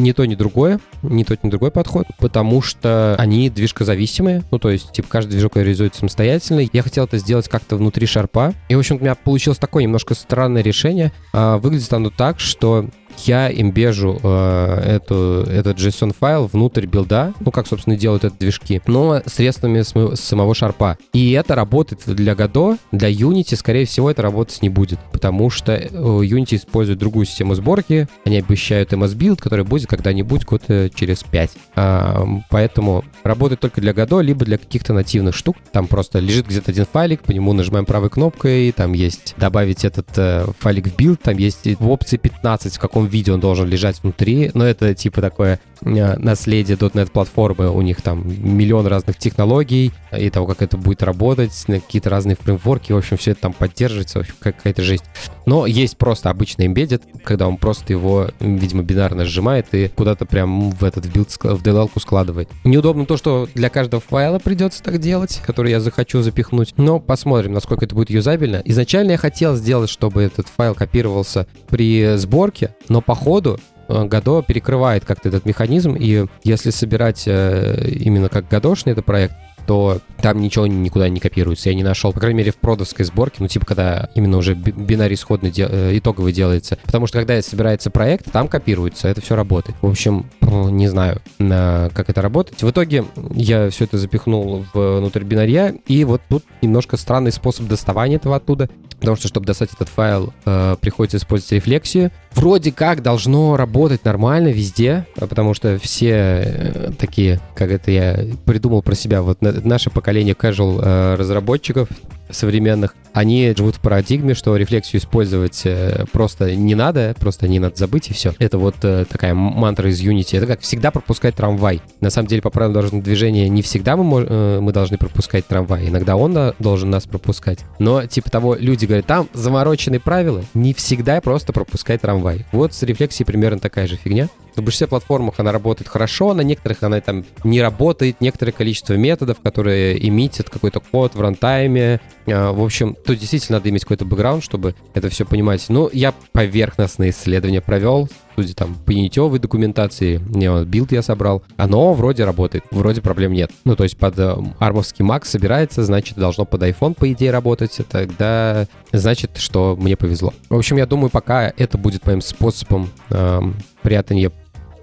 ни 0.09 0.13
то, 0.13 0.25
ни 0.25 0.35
другое, 0.35 0.81
ни 1.03 1.23
тот, 1.23 1.45
ни 1.45 1.51
другой 1.51 1.71
подход, 1.71 2.07
потому 2.19 2.63
что 2.63 3.15
они 3.19 3.51
движкозависимые, 3.51 4.43
ну, 4.51 4.59
то 4.59 4.71
есть, 4.71 4.93
типа, 4.93 5.09
каждый 5.09 5.33
движок 5.33 5.57
реализуется 5.57 6.01
самостоятельно. 6.01 6.67
Я 6.73 6.83
хотел 6.83 7.05
это 7.05 7.19
сделать 7.19 7.49
как-то 7.49 7.77
внутри 7.77 8.07
шарпа, 8.07 8.55
и, 8.69 8.75
в 8.75 8.79
общем, 8.79 8.97
у 8.97 9.01
меня 9.01 9.15
получилось 9.15 9.59
такое 9.59 9.83
немножко 9.83 10.15
странное 10.15 10.63
решение. 10.63 11.13
А, 11.33 11.59
выглядит 11.59 11.93
оно 11.93 12.11
так, 12.11 12.41
что 12.41 12.89
я 13.27 13.51
имбежу 13.53 14.19
э, 14.23 14.97
эту, 14.97 15.45
этот 15.49 15.79
JSON-файл 15.79 16.47
внутрь 16.47 16.87
билда, 16.87 17.35
ну, 17.41 17.51
как, 17.51 17.67
собственно, 17.67 17.97
делают 17.97 18.25
это 18.25 18.37
движки, 18.39 18.81
но 18.87 19.23
средствами 19.27 19.83
см- 19.83 20.17
самого 20.17 20.55
шарпа. 20.55 20.99
И 21.13 21.33
это 21.33 21.55
работает 21.55 22.03
для 22.07 22.33
Godot, 22.35 22.79
для 22.93 23.11
Unity, 23.11 23.57
скорее 23.57 23.85
всего, 23.87 24.11
это 24.11 24.23
работать 24.23 24.63
не 24.63 24.69
будет, 24.69 24.99
потому 25.13 25.51
что 25.51 25.73
э, 25.73 25.89
Unity 25.89 26.57
использует 26.57 26.99
другую 26.99 27.27
систему 27.27 27.55
сборки, 27.55 28.09
они 28.25 28.39
обещают 28.39 28.93
MS 28.93 29.17
Build, 29.17 29.41
который 29.41 29.65
будет 29.65 29.89
когда-нибудь 29.89 30.45
год 30.45 30.63
через 30.95 31.23
5. 31.23 31.51
А, 31.77 32.27
поэтому 32.51 33.05
работает 33.23 33.61
только 33.61 33.81
для 33.81 33.93
Godot, 33.93 34.23
либо 34.23 34.45
для 34.45 34.59
каких-то 34.59 34.93
нативных 34.93 35.35
штук. 35.35 35.57
Там 35.73 35.87
просто 35.87 36.19
лежит 36.19 36.47
где-то 36.47 36.71
один 36.71 36.87
файлик, 36.91 37.23
по 37.23 37.33
нему 37.33 37.53
нажимаем 37.53 37.87
правой 37.87 38.11
кнопкой, 38.11 38.73
там 38.73 38.93
есть 38.93 39.35
добавить 39.37 39.85
этот 39.85 40.09
э, 40.17 40.47
файлик 40.59 40.89
в 40.89 40.97
build, 40.97 41.21
там 41.21 41.37
есть 41.37 41.67
в 41.79 41.89
опции 41.89 42.17
15, 42.17 42.77
в 42.77 42.79
каком 42.79 43.08
виде 43.09 43.33
он 43.33 43.41
должен 43.41 43.69
лежать 43.69 44.03
внутри, 44.03 44.51
но 44.55 44.65
это 44.65 44.95
типа 44.95 45.21
такое 45.21 45.61
наследие 45.83 46.77
.NET 46.77 47.11
платформы, 47.11 47.71
у 47.71 47.83
них 47.83 48.03
там 48.03 48.25
миллион 48.27 48.87
разных 48.87 49.19
технологий 49.19 49.93
и 50.17 50.31
того, 50.31 50.47
как 50.47 50.63
это 50.63 50.77
будет 50.77 51.03
работать, 51.03 51.53
какие-то 51.67 52.11
разные 52.11 52.37
фреймворки, 52.37 52.93
в 52.93 52.97
общем, 52.97 53.17
все 53.17 53.33
это 53.33 53.43
там 53.43 53.53
поддерживается, 53.53 54.19
в 54.19 54.23
общем, 54.23 54.35
какая-то 54.41 54.83
жесть. 54.83 55.05
Но 55.47 55.67
есть 55.67 55.97
просто 55.97 56.31
обычный 56.31 56.67
embedded, 56.67 57.03
когда 57.25 57.49
он 57.49 57.57
просто 57.57 57.93
его, 57.93 58.29
видимо, 58.41 58.83
бинарно 58.83 59.25
сжимает 59.25 59.67
и 59.73 59.89
куда-то 59.89 60.27
прям 60.27 60.71
в 60.71 60.85
этот 60.85 61.07
build, 61.07 61.31
в 61.31 61.63
DLL 61.63 61.91
складывает. 62.01 62.49
Неудобно 62.65 63.07
то, 63.07 63.17
что 63.17 63.49
для 63.55 63.71
каждого 63.71 64.01
файла 64.01 64.39
придется 64.39 64.83
так 64.83 64.99
делать, 64.99 65.41
который 65.45 65.71
я 65.71 65.81
захочу 65.81 66.23
запихнуть, 66.23 66.75
но 66.77 67.01
посмотрим, 67.01 67.53
насколько 67.53 67.85
это 67.85 67.95
будет 67.95 68.11
юзабельно. 68.11 68.63
Изначально 68.65 69.13
я 69.13 69.19
хотел 69.19 69.57
сделать, 69.57 69.91
чтобы 69.91 70.23
этот 70.23 70.49
файл 70.49 70.75
копировался 70.75 71.47
при 71.69 72.17
сборке, 72.17 72.75
но 72.89 73.01
по 73.01 73.15
ходу 73.15 73.59
э, 73.59 73.78
Годо 73.89 74.43
перекрывает 74.43 75.05
как-то 75.05 75.29
этот 75.29 75.47
механизм, 75.47 75.97
и 75.99 76.27
если 76.45 76.71
собирать 76.71 77.25
э, 77.27 77.89
именно 77.89 78.29
как 78.29 78.49
годошный 78.49 78.93
этот 78.93 79.05
проект, 79.05 79.35
то 79.69 80.01
там 80.23 80.41
ничего 80.41 80.67
никуда 80.67 81.11
не 81.11 81.21
копируется. 81.21 81.69
Я 81.69 81.75
не 81.75 81.83
нашел, 81.83 82.15
по 82.15 82.21
крайней 82.21 82.39
мере, 82.39 82.53
в 82.53 82.57
продовской 82.57 83.05
сборке, 83.05 83.37
ну, 83.41 83.49
типа, 83.49 83.67
когда 83.67 84.09
именно 84.15 84.39
уже 84.39 84.55
бинарий 84.55 85.15
исходный 85.15 85.51
де- 85.51 85.69
э, 85.71 85.99
итоговый 85.99 86.33
делается. 86.33 86.79
Потому 86.85 87.07
что, 87.07 87.19
когда 87.19 87.41
собирается 87.43 87.91
проект, 87.91 88.33
там 88.33 88.49
копируется, 88.49 89.09
это 89.09 89.21
все 89.21 89.37
работает. 89.37 89.77
В 89.83 89.87
общем, 89.87 90.25
не 90.41 90.89
знаю, 90.89 91.21
как 91.39 92.09
это 92.09 92.23
работает. 92.23 92.63
В 92.63 92.71
итоге 92.71 93.05
я 93.35 93.69
все 93.69 93.85
это 93.85 93.99
запихнул 93.99 94.65
внутрь 94.73 95.23
бинария, 95.23 95.75
и 95.87 96.03
вот 96.05 96.23
тут 96.31 96.45
немножко 96.63 96.97
странный 96.97 97.31
способ 97.31 97.67
доставания 97.67 98.17
этого 98.17 98.37
оттуда. 98.37 98.71
Потому 99.01 99.17
что, 99.17 99.29
чтобы 99.29 99.47
достать 99.47 99.71
этот 99.73 99.89
файл, 99.89 100.33
э, 100.45 100.77
приходится 100.81 101.19
использовать 101.19 101.53
рефлексию. 101.53 102.11
Вроде 102.35 102.73
как 102.73 103.01
должно 103.01 103.57
работать 103.57 104.05
нормально 104.05 104.49
везде, 104.49 105.07
потому 105.15 105.55
что 105.55 105.79
все 105.79 106.11
э, 106.11 106.91
такие, 106.99 107.39
как 107.55 107.71
это 107.71 107.93
я 107.93 108.27
придумал 108.45 108.83
про 108.83 108.97
себя, 108.97 109.23
вот 109.23 109.39
наше 109.65 109.91
поколение 109.91 110.35
casual 110.35 110.81
э, 110.83 111.15
разработчиков, 111.15 111.89
современных, 112.31 112.95
они 113.13 113.53
живут 113.57 113.77
в 113.77 113.81
парадигме, 113.81 114.35
что 114.35 114.57
рефлексию 114.57 115.01
использовать 115.01 115.63
э, 115.65 116.05
просто 116.13 116.55
не 116.55 116.75
надо, 116.75 117.15
просто 117.19 117.49
не 117.49 117.59
надо 117.59 117.77
забыть, 117.77 118.11
и 118.11 118.13
все. 118.13 118.35
Это 118.39 118.59
вот 118.59 118.77
э, 118.83 119.05
такая 119.09 119.35
мантра 119.35 119.91
из 119.91 120.01
Unity. 120.01 120.37
Это 120.37 120.47
как 120.47 120.61
всегда 120.61 120.91
пропускать 120.91 121.35
трамвай. 121.35 121.81
На 122.01 122.11
самом 122.11 122.29
деле, 122.29 122.43
по 122.43 122.51
правилам 122.51 122.75
дорожного 122.75 123.03
движения 123.03 123.49
не 123.49 123.63
всегда 123.63 123.97
мы, 123.97 124.23
э, 124.23 124.61
мы 124.61 124.73
должны 124.73 124.99
пропускать 124.99 125.47
трамвай. 125.47 125.89
Иногда 125.89 126.17
он 126.17 126.55
должен 126.59 126.91
нас 126.91 127.07
пропускать. 127.07 127.61
Но, 127.79 128.07
типа 128.07 128.31
того, 128.31 128.55
люди 128.55 128.87
говорят, 128.87 129.07
там 129.07 129.29
замороченные 129.33 130.01
правила, 130.01 130.45
не 130.55 130.75
всегда 130.75 131.21
просто 131.21 131.53
пропускать 131.53 132.01
трамвай. 132.01 132.47
Вот 132.53 132.75
с 132.75 132.83
рефлексией 132.83 133.27
примерно 133.27 133.59
такая 133.59 133.87
же 133.87 133.97
фигня. 133.97 134.29
На 134.59 134.63
большинстве 134.63 134.89
платформах 134.89 135.35
она 135.39 135.53
работает 135.53 135.89
хорошо, 135.89 136.35
на 136.35 136.41
некоторых 136.41 136.83
она 136.83 137.01
там 137.01 137.25
не 137.45 137.63
работает, 137.63 138.21
некоторое 138.21 138.51
количество 138.51 138.95
методов, 138.95 139.39
которые 139.41 139.97
эмитят 140.05 140.51
какой-то 140.51 140.81
код 140.81 141.15
в 141.15 141.21
рантайме. 141.21 142.01
А, 142.33 142.53
в 142.53 142.63
общем, 142.63 142.97
тут 143.05 143.19
действительно 143.19 143.59
надо 143.59 143.69
иметь 143.71 143.83
какой-то 143.83 144.05
бэкграунд, 144.05 144.43
чтобы 144.43 144.75
это 144.95 145.09
все 145.09 145.25
понимать. 145.25 145.65
Ну, 145.69 145.91
я 145.93 146.15
поверхностные 146.33 147.11
исследования 147.11 147.61
провел, 147.61 148.09
судя 148.37 148.55
там 148.55 148.75
по 148.75 148.91
юнитевой 148.91 149.39
документации, 149.39 150.19
build 150.65 150.93
я 150.93 151.03
собрал, 151.03 151.43
оно 151.57 151.93
вроде 151.93 152.25
работает, 152.25 152.65
вроде 152.71 153.01
проблем 153.01 153.33
нет. 153.33 153.51
Ну, 153.65 153.77
то 153.77 153.85
есть 153.85 153.97
под 153.97 154.19
э, 154.19 154.37
армовский 154.59 155.05
Mac 155.05 155.25
собирается, 155.25 155.85
значит, 155.85 156.17
должно 156.17 156.45
под 156.45 156.63
iPhone, 156.63 156.95
по 156.95 157.11
идее, 157.13 157.31
работать, 157.31 157.79
тогда 157.89 158.67
значит, 158.93 159.39
что 159.39 159.77
мне 159.79 159.97
повезло. 159.97 160.33
В 160.49 160.57
общем, 160.57 160.77
я 160.77 160.87
думаю, 160.87 161.11
пока 161.11 161.53
это 161.57 161.79
будет 161.79 162.07
моим 162.07 162.21
способом 162.21 162.91
эм, 163.11 163.57
прятания 163.83 164.31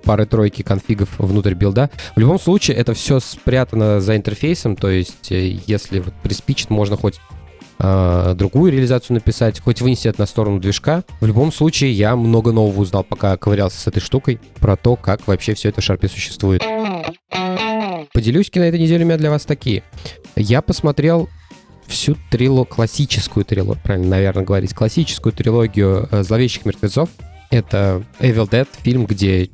пары-тройки 0.05 0.61
конфигов 0.61 1.09
внутрь 1.17 1.53
билда. 1.53 1.89
В 2.15 2.19
любом 2.19 2.39
случае, 2.39 2.77
это 2.77 2.93
все 2.93 3.19
спрятано 3.19 3.99
за 3.99 4.15
интерфейсом, 4.15 4.75
то 4.75 4.89
есть 4.89 5.31
э, 5.31 5.59
если 5.67 5.99
вот 5.99 6.13
приспичит, 6.23 6.69
можно 6.69 6.95
хоть 6.95 7.19
э, 7.79 8.33
другую 8.37 8.71
реализацию 8.71 9.15
написать, 9.15 9.59
хоть 9.59 9.81
вынести 9.81 10.07
это 10.07 10.21
на 10.21 10.25
сторону 10.25 10.59
движка. 10.59 11.03
В 11.19 11.25
любом 11.25 11.51
случае, 11.51 11.91
я 11.91 12.15
много 12.15 12.51
нового 12.51 12.81
узнал, 12.81 13.03
пока 13.03 13.35
ковырялся 13.35 13.79
с 13.79 13.87
этой 13.87 13.99
штукой, 13.99 14.39
про 14.59 14.77
то, 14.77 14.95
как 14.95 15.27
вообще 15.27 15.53
все 15.55 15.69
это 15.69 15.81
в 15.81 15.83
шарпе 15.83 16.07
существует. 16.07 16.63
Поделюсь-ки 18.13 18.59
на 18.59 18.63
этой 18.63 18.79
неделе 18.79 19.03
у 19.03 19.07
меня 19.07 19.17
для 19.17 19.29
вас 19.29 19.43
такие. 19.43 19.83
Я 20.35 20.61
посмотрел 20.61 21.27
всю 21.87 22.15
трилогию, 22.31 22.65
классическую 22.65 23.45
трилогию, 23.45 23.81
правильно, 23.83 24.09
наверное, 24.09 24.43
говорить, 24.43 24.73
классическую 24.73 25.33
трилогию 25.33 26.07
э, 26.11 26.23
«Зловещих 26.23 26.65
мертвецов». 26.65 27.09
Это 27.51 28.03
Evil 28.19 28.49
Dead, 28.49 28.67
фильм, 28.81 29.05
где 29.05 29.49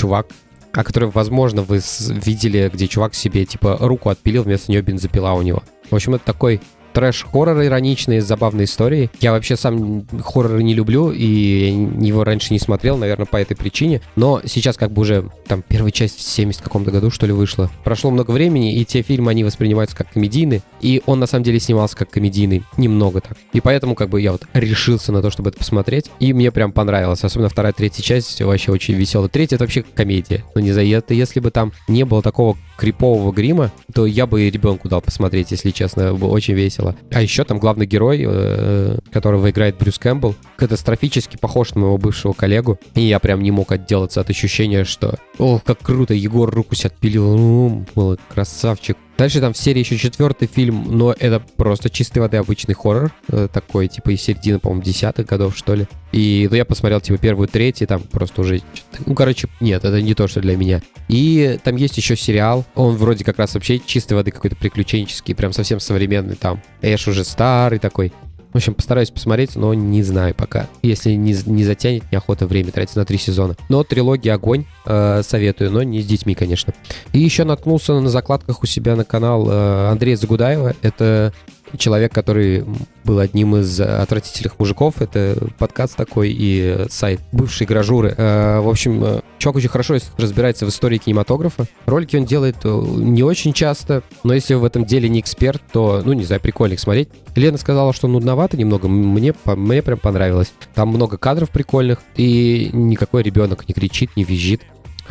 чувак, 0.00 0.28
а 0.72 0.82
который, 0.82 1.10
возможно, 1.10 1.62
вы 1.62 1.80
видели, 2.08 2.70
где 2.72 2.86
чувак 2.86 3.14
себе, 3.14 3.44
типа, 3.44 3.76
руку 3.80 4.08
отпилил, 4.08 4.44
вместо 4.44 4.72
нее 4.72 4.80
бензопила 4.80 5.32
у 5.32 5.42
него. 5.42 5.62
В 5.90 5.94
общем, 5.94 6.14
это 6.14 6.24
такой 6.24 6.60
трэш-хоррор 6.92 7.64
ироничный, 7.64 8.20
с 8.20 8.26
забавной 8.26 8.64
историей. 8.64 9.10
Я 9.20 9.32
вообще 9.32 9.56
сам 9.56 10.06
хорроры 10.22 10.62
не 10.62 10.74
люблю, 10.74 11.10
и 11.10 11.88
его 12.00 12.24
раньше 12.24 12.52
не 12.52 12.58
смотрел, 12.58 12.96
наверное, 12.96 13.26
по 13.26 13.36
этой 13.36 13.56
причине. 13.56 14.00
Но 14.16 14.40
сейчас 14.44 14.76
как 14.76 14.92
бы 14.92 15.02
уже 15.02 15.30
там 15.46 15.62
первая 15.66 15.92
часть 15.92 16.18
в 16.18 16.22
70 16.22 16.62
каком-то 16.62 16.90
году, 16.90 17.10
что 17.10 17.26
ли, 17.26 17.32
вышла. 17.32 17.70
Прошло 17.84 18.10
много 18.10 18.30
времени, 18.30 18.76
и 18.76 18.84
те 18.84 19.02
фильмы, 19.02 19.30
они 19.30 19.44
воспринимаются 19.44 19.96
как 19.96 20.12
комедийные. 20.12 20.62
И 20.80 21.02
он 21.06 21.20
на 21.20 21.26
самом 21.26 21.44
деле 21.44 21.60
снимался 21.60 21.96
как 21.96 22.10
комедийный, 22.10 22.64
немного 22.76 23.20
так. 23.20 23.36
И 23.52 23.60
поэтому 23.60 23.94
как 23.94 24.08
бы 24.08 24.20
я 24.20 24.32
вот 24.32 24.42
решился 24.54 25.12
на 25.12 25.22
то, 25.22 25.30
чтобы 25.30 25.50
это 25.50 25.58
посмотреть. 25.58 26.10
И 26.20 26.32
мне 26.32 26.50
прям 26.50 26.72
понравилось. 26.72 27.24
Особенно 27.24 27.48
вторая, 27.48 27.72
третья 27.72 28.02
часть 28.02 28.40
вообще 28.40 28.72
очень 28.72 28.94
веселая. 28.94 29.28
Третья 29.28 29.56
это 29.56 29.64
вообще 29.64 29.82
комедия. 29.82 30.44
Но 30.54 30.60
не 30.60 30.72
за 30.72 30.84
это, 30.84 31.14
если 31.14 31.40
бы 31.40 31.50
там 31.50 31.72
не 31.88 32.04
было 32.04 32.22
такого 32.22 32.56
крипового 32.76 33.32
грима, 33.32 33.70
то 33.92 34.06
я 34.06 34.26
бы 34.26 34.42
и 34.42 34.50
ребенку 34.50 34.88
дал 34.88 35.02
посмотреть, 35.02 35.50
если 35.50 35.70
честно, 35.70 36.14
очень 36.14 36.54
весело. 36.54 36.79
А 37.12 37.22
еще 37.22 37.44
там 37.44 37.58
главный 37.58 37.86
герой, 37.86 38.24
э, 38.26 38.98
которого 39.12 39.50
играет 39.50 39.78
Брюс 39.78 39.98
Кэмпбелл, 39.98 40.34
катастрофически 40.56 41.36
похож 41.36 41.74
на 41.74 41.82
моего 41.82 41.98
бывшего 41.98 42.32
коллегу. 42.32 42.78
И 42.94 43.02
я 43.02 43.18
прям 43.18 43.42
не 43.42 43.50
мог 43.50 43.72
отделаться 43.72 44.20
от 44.20 44.30
ощущения, 44.30 44.84
что 44.84 45.18
«Ох, 45.38 45.62
как 45.64 45.78
круто, 45.78 46.14
Егор 46.14 46.50
руку 46.50 46.74
себе 46.74 46.88
отпилил, 46.88 47.36
ну, 47.36 48.16
красавчик». 48.32 48.96
Дальше 49.20 49.38
там 49.40 49.52
в 49.52 49.58
серии 49.58 49.80
еще 49.80 49.98
четвертый 49.98 50.48
фильм, 50.48 50.96
но 50.96 51.12
это 51.12 51.40
просто 51.40 51.90
чистой 51.90 52.20
воды 52.20 52.38
обычный 52.38 52.74
хоррор, 52.74 53.12
э, 53.28 53.48
такой, 53.52 53.86
типа, 53.86 54.12
из 54.12 54.22
середины, 54.22 54.58
по-моему, 54.58 54.82
десятых 54.82 55.26
годов, 55.26 55.54
что 55.58 55.74
ли. 55.74 55.86
И 56.10 56.48
ну, 56.50 56.56
я 56.56 56.64
посмотрел, 56.64 57.02
типа, 57.02 57.18
первую, 57.18 57.46
третью, 57.46 57.86
там 57.86 58.00
просто 58.00 58.40
уже... 58.40 58.62
Ну, 59.04 59.14
короче, 59.14 59.48
нет, 59.60 59.84
это 59.84 60.00
не 60.00 60.14
то, 60.14 60.26
что 60.26 60.40
для 60.40 60.56
меня. 60.56 60.80
И 61.08 61.58
там 61.62 61.76
есть 61.76 61.98
еще 61.98 62.16
сериал, 62.16 62.64
он 62.74 62.96
вроде 62.96 63.22
как 63.22 63.38
раз 63.38 63.52
вообще 63.52 63.78
чистой 63.78 64.14
воды 64.14 64.30
какой-то 64.30 64.56
приключенческий, 64.56 65.34
прям 65.34 65.52
совсем 65.52 65.80
современный 65.80 66.36
там. 66.36 66.62
Эш 66.80 67.06
уже 67.06 67.24
старый 67.24 67.78
такой. 67.78 68.14
В 68.52 68.56
общем, 68.56 68.74
постараюсь 68.74 69.10
посмотреть, 69.10 69.54
но 69.56 69.74
не 69.74 70.02
знаю 70.02 70.34
пока. 70.34 70.68
Если 70.82 71.12
не, 71.12 71.36
не 71.46 71.64
затянет, 71.64 72.10
неохота 72.10 72.46
время 72.46 72.72
тратить 72.72 72.96
на 72.96 73.04
три 73.04 73.16
сезона. 73.16 73.56
Но 73.68 73.84
трилогия 73.84 74.34
«Огонь» 74.34 74.64
э, 74.86 75.22
советую, 75.22 75.70
но 75.70 75.82
не 75.82 76.00
с 76.00 76.06
детьми, 76.06 76.34
конечно. 76.34 76.74
И 77.12 77.20
еще 77.20 77.44
наткнулся 77.44 77.98
на 78.00 78.08
закладках 78.10 78.62
у 78.62 78.66
себя 78.66 78.96
на 78.96 79.04
канал 79.04 79.48
э, 79.48 79.88
Андрея 79.90 80.16
Загудаева. 80.16 80.74
Это 80.82 81.32
человек, 81.76 82.12
который 82.12 82.64
был 83.04 83.18
одним 83.18 83.56
из 83.56 83.80
отвратительных 83.80 84.58
мужиков. 84.58 85.00
Это 85.00 85.36
подкаст 85.58 85.96
такой 85.96 86.34
и 86.36 86.86
сайт 86.88 87.20
бывшей 87.32 87.66
гражуры. 87.66 88.14
Э, 88.16 88.60
в 88.60 88.68
общем, 88.68 89.02
э, 89.04 89.20
чувак 89.38 89.56
очень 89.56 89.68
хорошо 89.68 89.96
разбирается 90.16 90.66
в 90.66 90.68
истории 90.68 90.98
кинематографа. 90.98 91.66
Ролики 91.86 92.16
он 92.16 92.24
делает 92.24 92.56
э, 92.64 92.68
не 92.68 93.22
очень 93.22 93.52
часто, 93.52 94.02
но 94.22 94.34
если 94.34 94.54
в 94.54 94.64
этом 94.64 94.84
деле 94.84 95.08
не 95.08 95.20
эксперт, 95.20 95.62
то, 95.72 96.02
ну, 96.04 96.12
не 96.12 96.24
знаю, 96.24 96.40
прикольно 96.40 96.74
их 96.74 96.80
смотреть. 96.80 97.08
Лена 97.36 97.58
сказала, 97.58 97.92
что 97.92 98.08
нудновато 98.08 98.56
немного. 98.56 98.88
Мне, 98.88 99.34
мне 99.44 99.82
прям 99.82 99.98
понравилось. 99.98 100.52
Там 100.74 100.88
много 100.88 101.16
кадров 101.16 101.50
прикольных, 101.50 102.00
и 102.16 102.70
никакой 102.72 103.22
ребенок 103.22 103.68
не 103.68 103.74
кричит, 103.74 104.10
не 104.16 104.24
визжит 104.24 104.60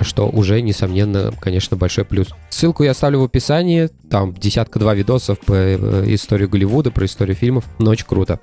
что 0.04 0.30
уже, 0.30 0.62
несомненно, 0.62 1.32
конечно, 1.40 1.78
большой 1.78 2.06
плюс. 2.06 2.30
Ссылку 2.50 2.84
я 2.84 2.92
оставлю 2.92 3.20
в 3.20 3.24
описании, 3.24 3.90
там 4.10 4.34
десятка-два 4.34 4.94
видосов 4.94 5.40
по 5.40 5.54
э, 5.54 6.04
истории 6.14 6.46
Голливуда, 6.46 6.92
про 6.92 7.06
историю 7.06 7.36
фильмов, 7.36 7.66
но 7.80 7.92
очень 7.92 8.06
круто. 8.06 8.40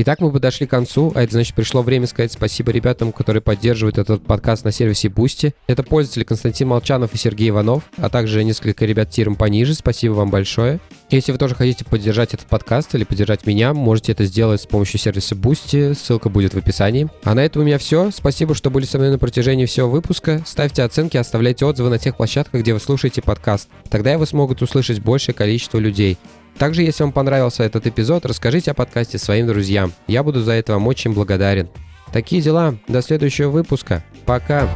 Итак, 0.00 0.20
мы 0.20 0.30
подошли 0.30 0.64
к 0.64 0.70
концу, 0.70 1.10
а 1.16 1.24
это 1.24 1.32
значит 1.32 1.56
пришло 1.56 1.82
время 1.82 2.06
сказать 2.06 2.30
спасибо 2.30 2.70
ребятам, 2.70 3.10
которые 3.10 3.40
поддерживают 3.40 3.98
этот 3.98 4.22
подкаст 4.24 4.64
на 4.64 4.70
сервисе 4.70 5.08
Boosty. 5.08 5.54
Это 5.66 5.82
пользователи 5.82 6.22
Константин 6.22 6.68
Молчанов 6.68 7.14
и 7.14 7.18
Сергей 7.18 7.48
Иванов, 7.48 7.82
а 7.96 8.08
также 8.08 8.44
несколько 8.44 8.84
ребят 8.84 9.10
тиром 9.10 9.34
пониже. 9.34 9.74
Спасибо 9.74 10.12
вам 10.12 10.30
большое. 10.30 10.78
Если 11.10 11.32
вы 11.32 11.38
тоже 11.38 11.56
хотите 11.56 11.84
поддержать 11.84 12.32
этот 12.32 12.46
подкаст 12.46 12.94
или 12.94 13.02
поддержать 13.02 13.44
меня, 13.44 13.74
можете 13.74 14.12
это 14.12 14.24
сделать 14.24 14.60
с 14.60 14.66
помощью 14.66 15.00
сервиса 15.00 15.34
Boosty, 15.34 15.94
ссылка 15.94 16.28
будет 16.28 16.54
в 16.54 16.58
описании. 16.58 17.08
А 17.24 17.34
на 17.34 17.44
этом 17.44 17.62
у 17.62 17.64
меня 17.64 17.78
все. 17.78 18.12
Спасибо, 18.12 18.54
что 18.54 18.70
были 18.70 18.84
со 18.84 18.98
мной 18.98 19.10
на 19.10 19.18
протяжении 19.18 19.66
всего 19.66 19.90
выпуска. 19.90 20.44
Ставьте 20.46 20.84
оценки, 20.84 21.16
оставляйте 21.16 21.64
отзывы 21.64 21.90
на 21.90 21.98
тех 21.98 22.16
площадках, 22.16 22.60
где 22.60 22.72
вы 22.72 22.78
слушаете 22.78 23.20
подкаст. 23.20 23.68
Тогда 23.90 24.12
его 24.12 24.26
смогут 24.26 24.62
услышать 24.62 25.00
большее 25.00 25.34
количество 25.34 25.78
людей. 25.78 26.18
Также, 26.58 26.82
если 26.82 27.04
вам 27.04 27.12
понравился 27.12 27.62
этот 27.62 27.86
эпизод, 27.86 28.26
расскажите 28.26 28.72
о 28.72 28.74
подкасте 28.74 29.18
своим 29.18 29.46
друзьям. 29.46 29.92
Я 30.08 30.22
буду 30.22 30.42
за 30.42 30.52
это 30.52 30.72
вам 30.72 30.86
очень 30.88 31.12
благодарен. 31.12 31.68
Такие 32.12 32.42
дела. 32.42 32.74
До 32.88 33.00
следующего 33.00 33.50
выпуска. 33.50 34.02
Пока. 34.26 34.68